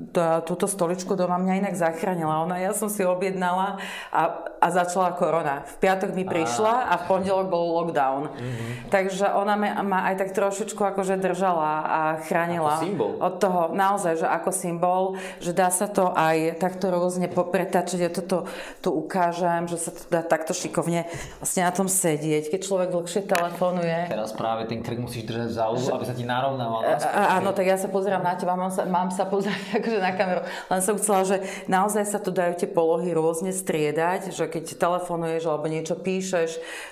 [0.47, 2.47] túto stoličku doma mňa inak zachránila.
[2.47, 4.21] Ona, ja som si objednala a,
[4.63, 5.67] a začala korona.
[5.67, 8.31] V piatok mi prišla a v pondelok bol lockdown.
[8.31, 8.71] Mm-hmm.
[8.87, 12.79] Takže ona ma, ma aj tak trošičku akože držala a chránila.
[12.79, 13.11] Ako symbol.
[13.19, 15.01] Od toho, naozaj, že ako symbol,
[15.43, 17.99] že dá sa to aj takto rôzne popretačiť.
[17.99, 18.47] Ja toto
[18.79, 21.09] tu ukážem, že sa to dá takto šikovne
[21.43, 24.07] vlastne na tom sedieť, keď človek dlhšie telefonuje.
[24.07, 25.49] Teraz práve ten krk musíš držať
[25.79, 25.89] že...
[25.91, 26.79] aby sa ti narovnával.
[27.13, 30.41] Áno, tak ja sa pozerám na teba, mám sa, mám sa pozerať akože na kameru.
[30.69, 35.43] Len som chcela, že naozaj sa tu dajú tie polohy rôzne striedať, že keď telefonuješ
[35.49, 36.49] alebo niečo píšeš,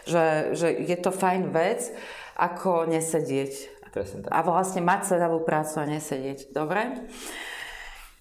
[0.10, 0.26] že,
[0.58, 1.94] že je to fajn vec,
[2.34, 3.84] ako nesedieť.
[3.92, 4.32] Presne tak.
[4.32, 6.56] A vlastne mať sedavú prácu a nesedieť.
[6.56, 7.06] Dobre?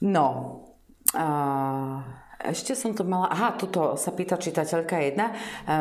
[0.02, 0.60] No.
[1.16, 2.19] Uh...
[2.40, 5.26] Ešte som to mala, aha, tuto sa pýta čitateľka jedna.
[5.28, 5.34] E,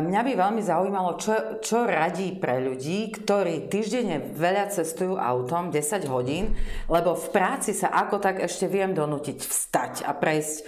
[0.04, 6.04] mňa by veľmi zaujímalo, čo, čo radí pre ľudí, ktorí týždenne veľa cestujú autom, 10
[6.12, 6.60] hodín,
[6.92, 10.68] lebo v práci sa ako tak ešte viem donútiť vstať a prejsť uh,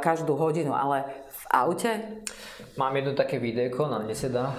[0.00, 1.92] každú hodinu, ale v aute?
[2.78, 4.54] Mám jedno také videjko na Neseda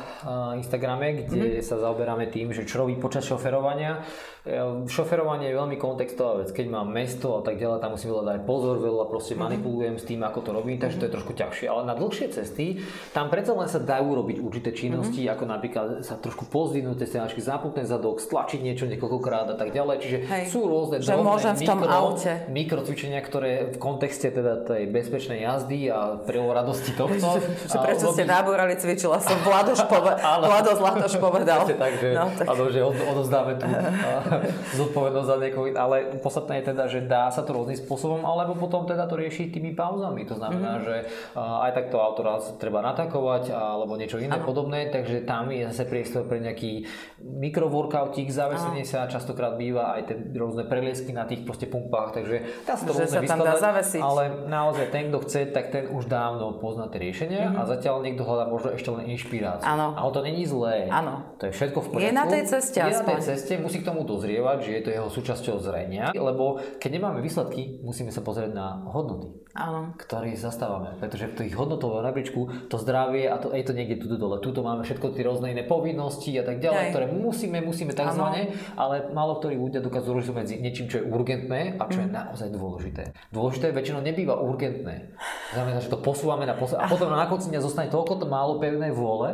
[0.56, 1.66] Instagrame, kde mm-hmm.
[1.66, 4.04] sa zaoberáme tým, že čo robí počas šoferovania.
[4.50, 6.50] E, šoferovanie je veľmi kontextová vec.
[6.50, 9.46] Keď mám mesto a tak ďalej, tam musím veľa dať pozor, veľa proste mm-hmm.
[9.46, 11.70] manipulujem s tým, ako to robím, takže to je trošku ťažšie.
[11.70, 12.82] Ale na dlhšie cesty,
[13.14, 15.36] tam predsa len sa dajú robiť určité činnosti, mm-hmm.
[15.38, 19.70] ako napríklad sa trošku pozdvihnúť tie sedačky, zapnúť ten zadok, stlačiť niečo niekoľkokrát a tak
[19.70, 19.96] ďalej.
[20.02, 20.44] Čiže Hej.
[20.50, 22.50] sú rôzne že drobné v tom aute.
[22.50, 27.38] mikrocvičenia, ktoré v kontexte teda tej bezpečnej jazdy a pre radosti tohto.
[27.70, 29.38] Prečo ste náborali, cvičila som.
[29.44, 30.16] Vladoš, pove,
[30.50, 31.68] Vlado Zlatoš povedal.
[31.84, 32.46] tak, že, no, tak.
[32.50, 33.68] Že odozdáme tu
[34.80, 35.66] zodpovednosť za niekoho.
[35.76, 39.52] Ale podstatné je teda, že dá sa to rôznym spôsobom, alebo potom teda to rieši
[39.52, 40.26] tými pauzami.
[40.28, 40.88] To znamená, mm-hmm.
[40.88, 40.96] že
[41.38, 44.46] aj takto auto raz treba natakovať alebo niečo iné ano.
[44.46, 46.86] podobné, takže tam je zase priestor pre nejaký
[47.20, 52.36] mikroworkoutík, zavesenie sa častokrát býva aj tie rôzne preliesky na tých proste pumpách, takže
[52.66, 53.60] dá sa to rôzne vyskladať,
[54.00, 57.60] ale naozaj ten, kto chce, tak ten už dávno pozná tie riešenia mm-hmm.
[57.60, 59.68] a zatiaľ niekto hľadá možno ešte len inšpiráciu.
[59.68, 59.96] Áno.
[59.96, 60.88] Ale to není zlé.
[60.90, 61.36] Áno.
[61.38, 62.08] To je všetko v poriadku.
[62.10, 63.06] Je na tej ceste Je aspoň.
[63.06, 67.00] na tej ceste, musí k tomu dozrievať, že je to jeho súčasťou zrenia, lebo keď
[67.00, 69.96] nemáme výsledky, musíme sa pozrieť na hodnoty, Áno.
[69.96, 71.00] ktoré zastávame.
[71.00, 74.44] Pretože v tých hodnotovom rebríčku to zdravie a to, je to niekde tu dole.
[74.44, 76.92] Tuto máme všetko tie rôzne iné povinnosti a tak ďalej, Aj.
[76.92, 81.80] ktoré musíme, musíme takzvané, ale málo ktorí ľudia dokážu rozlišiť medzi niečím, čo je urgentné
[81.80, 82.04] a čo mm.
[82.04, 82.16] je mhm.
[82.20, 83.04] naozaj dôležité.
[83.32, 85.16] Dôležité väčšinou nebýva urgentné.
[85.56, 88.60] Znamená, že to posúvame na posl- a potom na konci dňa zostane toľko to málo
[88.60, 89.32] pevnej vôle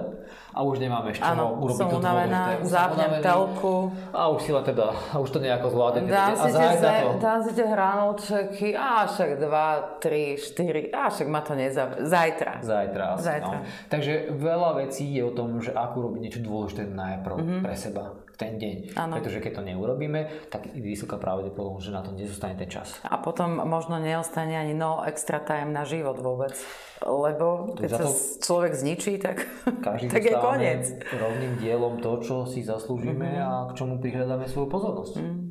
[0.55, 2.63] a už nemáme ešte ano, urobiť som to unavená.
[2.63, 3.91] Zapnem telku.
[4.15, 6.07] A už si len teda, už to nejako zvládne.
[6.07, 11.43] Dám si, tie, dám si tie hranolčeky, a však 2, 3, 4, a však ma
[11.43, 11.99] to nezab...
[11.99, 12.63] Zajtra.
[12.63, 13.57] Zajtra asi, Zajtra.
[13.59, 13.67] No.
[13.91, 17.61] Takže veľa vecí je o tom, že ako robiť niečo dôležité najprv mm-hmm.
[17.61, 18.99] pre seba ten deň.
[18.99, 19.13] Ano.
[19.19, 22.99] Pretože keď to neurobíme, tak je vysoká pravdepodobnosť, že na to nezostane ten čas.
[23.07, 26.55] A potom možno neostane ani no extra time na život vôbec.
[27.03, 28.05] Lebo keď sa
[28.39, 29.43] človek zničí, tak,
[29.83, 30.83] každý tak je koniec.
[31.11, 33.45] rovným dielom to, čo si zaslúžime mm-hmm.
[33.45, 35.13] a k čomu prihľadáme svoju pozornosť.
[35.19, 35.44] Mm.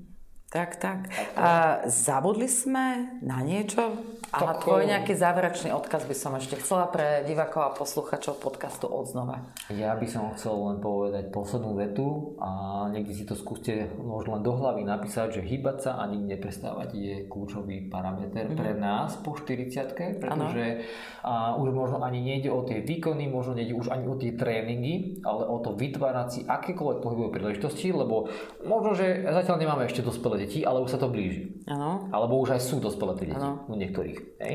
[0.54, 1.10] Tak, tak.
[1.34, 3.90] A zabudli sme na niečo?
[4.30, 9.50] A tvoj nejaký záverečný odkaz by som ešte chcela pre divákov a posluchačov podcastu Odznova.
[9.70, 14.46] Ja by som chcel len povedať poslednú vetu a niekde si to skúste možno len
[14.46, 18.58] do hlavy napísať, že hýbať sa a nikdy neprestávať je kľúčový parameter mm-hmm.
[18.58, 20.86] pre nás po 40 pretože
[21.22, 25.24] a už možno ani nejde o tie výkony, možno nejde už ani o tie tréningy,
[25.26, 28.30] ale o to vytvárať si akékoľvek pohybové príležitosti, lebo
[28.62, 31.64] možno, že zatiaľ nemáme ešte dospelé deti, ale už sa to blíži.
[31.64, 32.08] Ano.
[32.12, 33.64] Alebo už aj sú dospelé deti ano.
[33.66, 34.18] u niektorých.
[34.44, 34.54] Hej?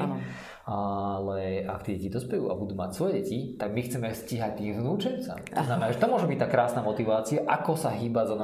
[0.70, 4.78] Ale ak tie deti dospejú a budú mať svoje deti, tak my chceme stíhať tých
[4.78, 5.42] vnúčencov.
[5.50, 8.36] To znamená, že to môže byť tá krásna motivácia, ako sa hýbať za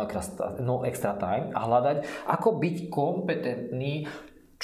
[0.65, 4.09] no extra time a hľadať, ako byť kompetentný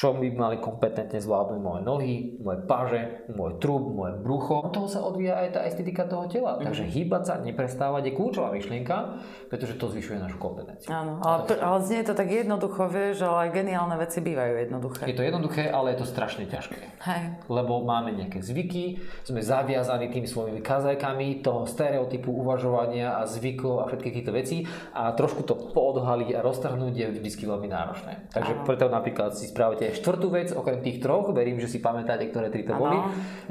[0.01, 4.65] čo by mali kompetentne zvládnuť moje nohy, moje paže, môj trub, moje brucho.
[4.65, 6.57] Od toho sa odvíja aj tá estetika toho tela.
[6.57, 6.73] Mm.
[6.73, 9.21] Takže hýbať sa, neprestávať je kľúčová myšlienka,
[9.53, 10.89] pretože to zvyšuje našu kompetenciu.
[10.89, 15.03] Áno, ale, to, ale znie to tak jednoducho, vieš, ale aj geniálne veci bývajú jednoduché.
[15.05, 16.81] Je to jednoduché, ale je to strašne ťažké.
[17.05, 17.21] Hej.
[17.45, 23.93] Lebo máme nejaké zvyky, sme zaviazaní tými svojimi kazajkami toho stereotypu uvažovania a zvykov a
[23.93, 24.57] všetkých týchto vecí
[24.97, 28.33] a trošku to poodhaliť a roztrhnúť je vždy veľmi náročné.
[28.33, 28.65] Takže Áno.
[28.65, 32.47] preto napríklad si spraviť Máte štvrtú vec, okrem tých troch, verím, že si pamätáte, ktoré
[32.47, 32.81] tri to ano.
[32.81, 32.97] boli,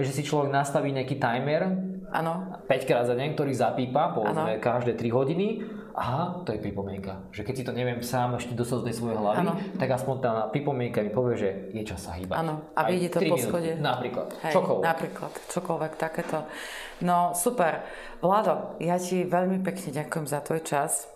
[0.00, 1.68] že si človek nastaví nejaký timer,
[2.10, 2.58] Áno.
[2.66, 4.62] 5 krát za deň, ktorý zapípa, povedzme ano.
[4.62, 5.62] každé 3 hodiny.
[5.94, 7.28] Aha, to je pripomienka.
[7.34, 9.52] Že keď si to neviem sám ešte dostať z tej svojej hlavy, ano.
[9.78, 12.34] tak aspoň tá pripomienka mi povie, že je čas sa hýbať.
[12.40, 13.78] Áno, a vidí to po schode.
[13.78, 14.34] Napríklad.
[14.42, 14.84] Hej, čokoľvek.
[14.86, 16.38] Napríklad, čokoľvek takéto.
[17.02, 17.86] No super.
[18.22, 21.06] Vlado, ja ti veľmi pekne ďakujem za tvoj čas.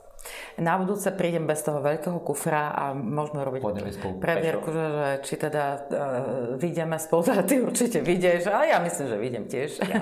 [0.58, 3.62] Na budúce prídem bez toho veľkého kufra a môžeme robiť
[4.22, 5.80] previerku, že, že či teda uh,
[6.56, 9.70] vidíme spolu, ty určite vidieš, a ja myslím, že vidím tiež.
[9.84, 9.98] Ja,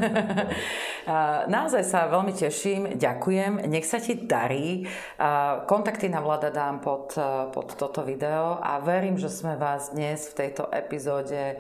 [1.57, 4.85] Naozaj sa veľmi teším, ďakujem, nech sa ti darí.
[5.19, 9.91] Uh, kontakty na vlada dám pod, uh, pod toto video a verím, že sme vás
[9.91, 11.59] dnes v tejto epizóde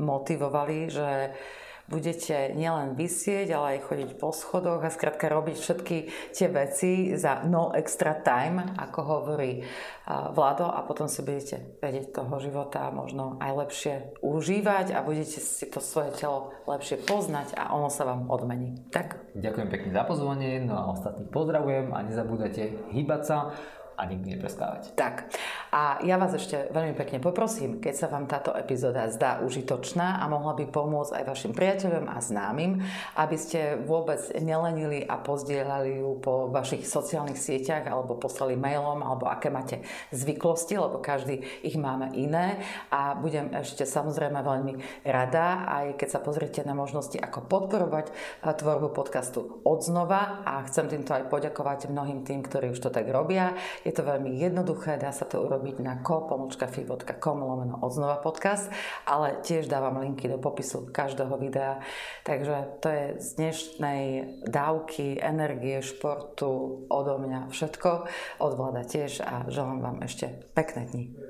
[0.00, 1.36] motivovali, že
[1.90, 5.96] budete nielen vysieť, ale aj chodiť po schodoch a skrátka robiť všetky
[6.30, 9.66] tie veci za no extra time, ako hovorí
[10.10, 15.70] Vlado a potom si budete vedieť toho života možno aj lepšie užívať a budete si
[15.70, 18.90] to svoje telo lepšie poznať a ono sa vám odmení.
[18.90, 19.38] Tak?
[19.38, 23.36] Ďakujem pekne za pozvanie, no a ostatných pozdravujem a nezabúdajte hýbať sa
[24.00, 24.96] a nikdy neprestávať.
[24.96, 25.28] Tak.
[25.68, 30.24] A ja vás ešte veľmi pekne poprosím, keď sa vám táto epizóda zdá užitočná a
[30.32, 32.80] mohla by pomôcť aj vašim priateľom a známym,
[33.20, 39.28] aby ste vôbec nelenili a pozdielali ju po vašich sociálnych sieťach alebo poslali mailom alebo
[39.28, 39.84] aké máte
[40.16, 46.24] zvyklosti, lebo každý ich máme iné a budem ešte samozrejme veľmi rada, aj keď sa
[46.24, 52.40] pozriete na možnosti, ako podporovať tvorbu podcastu odznova a chcem týmto aj poďakovať mnohým tým,
[52.46, 53.52] ktorí už to tak robia.
[53.82, 58.72] Je to veľmi jednoduché, dá sa to urobiť robiť na ko.fi.com lomeno odznova podcast,
[59.04, 61.84] ale tiež dávam linky do popisu každého videa.
[62.24, 64.02] Takže to je z dnešnej
[64.48, 67.90] dávky energie, športu odo mňa všetko,
[68.40, 71.29] od vláda tiež a želám vám ešte pekné dni.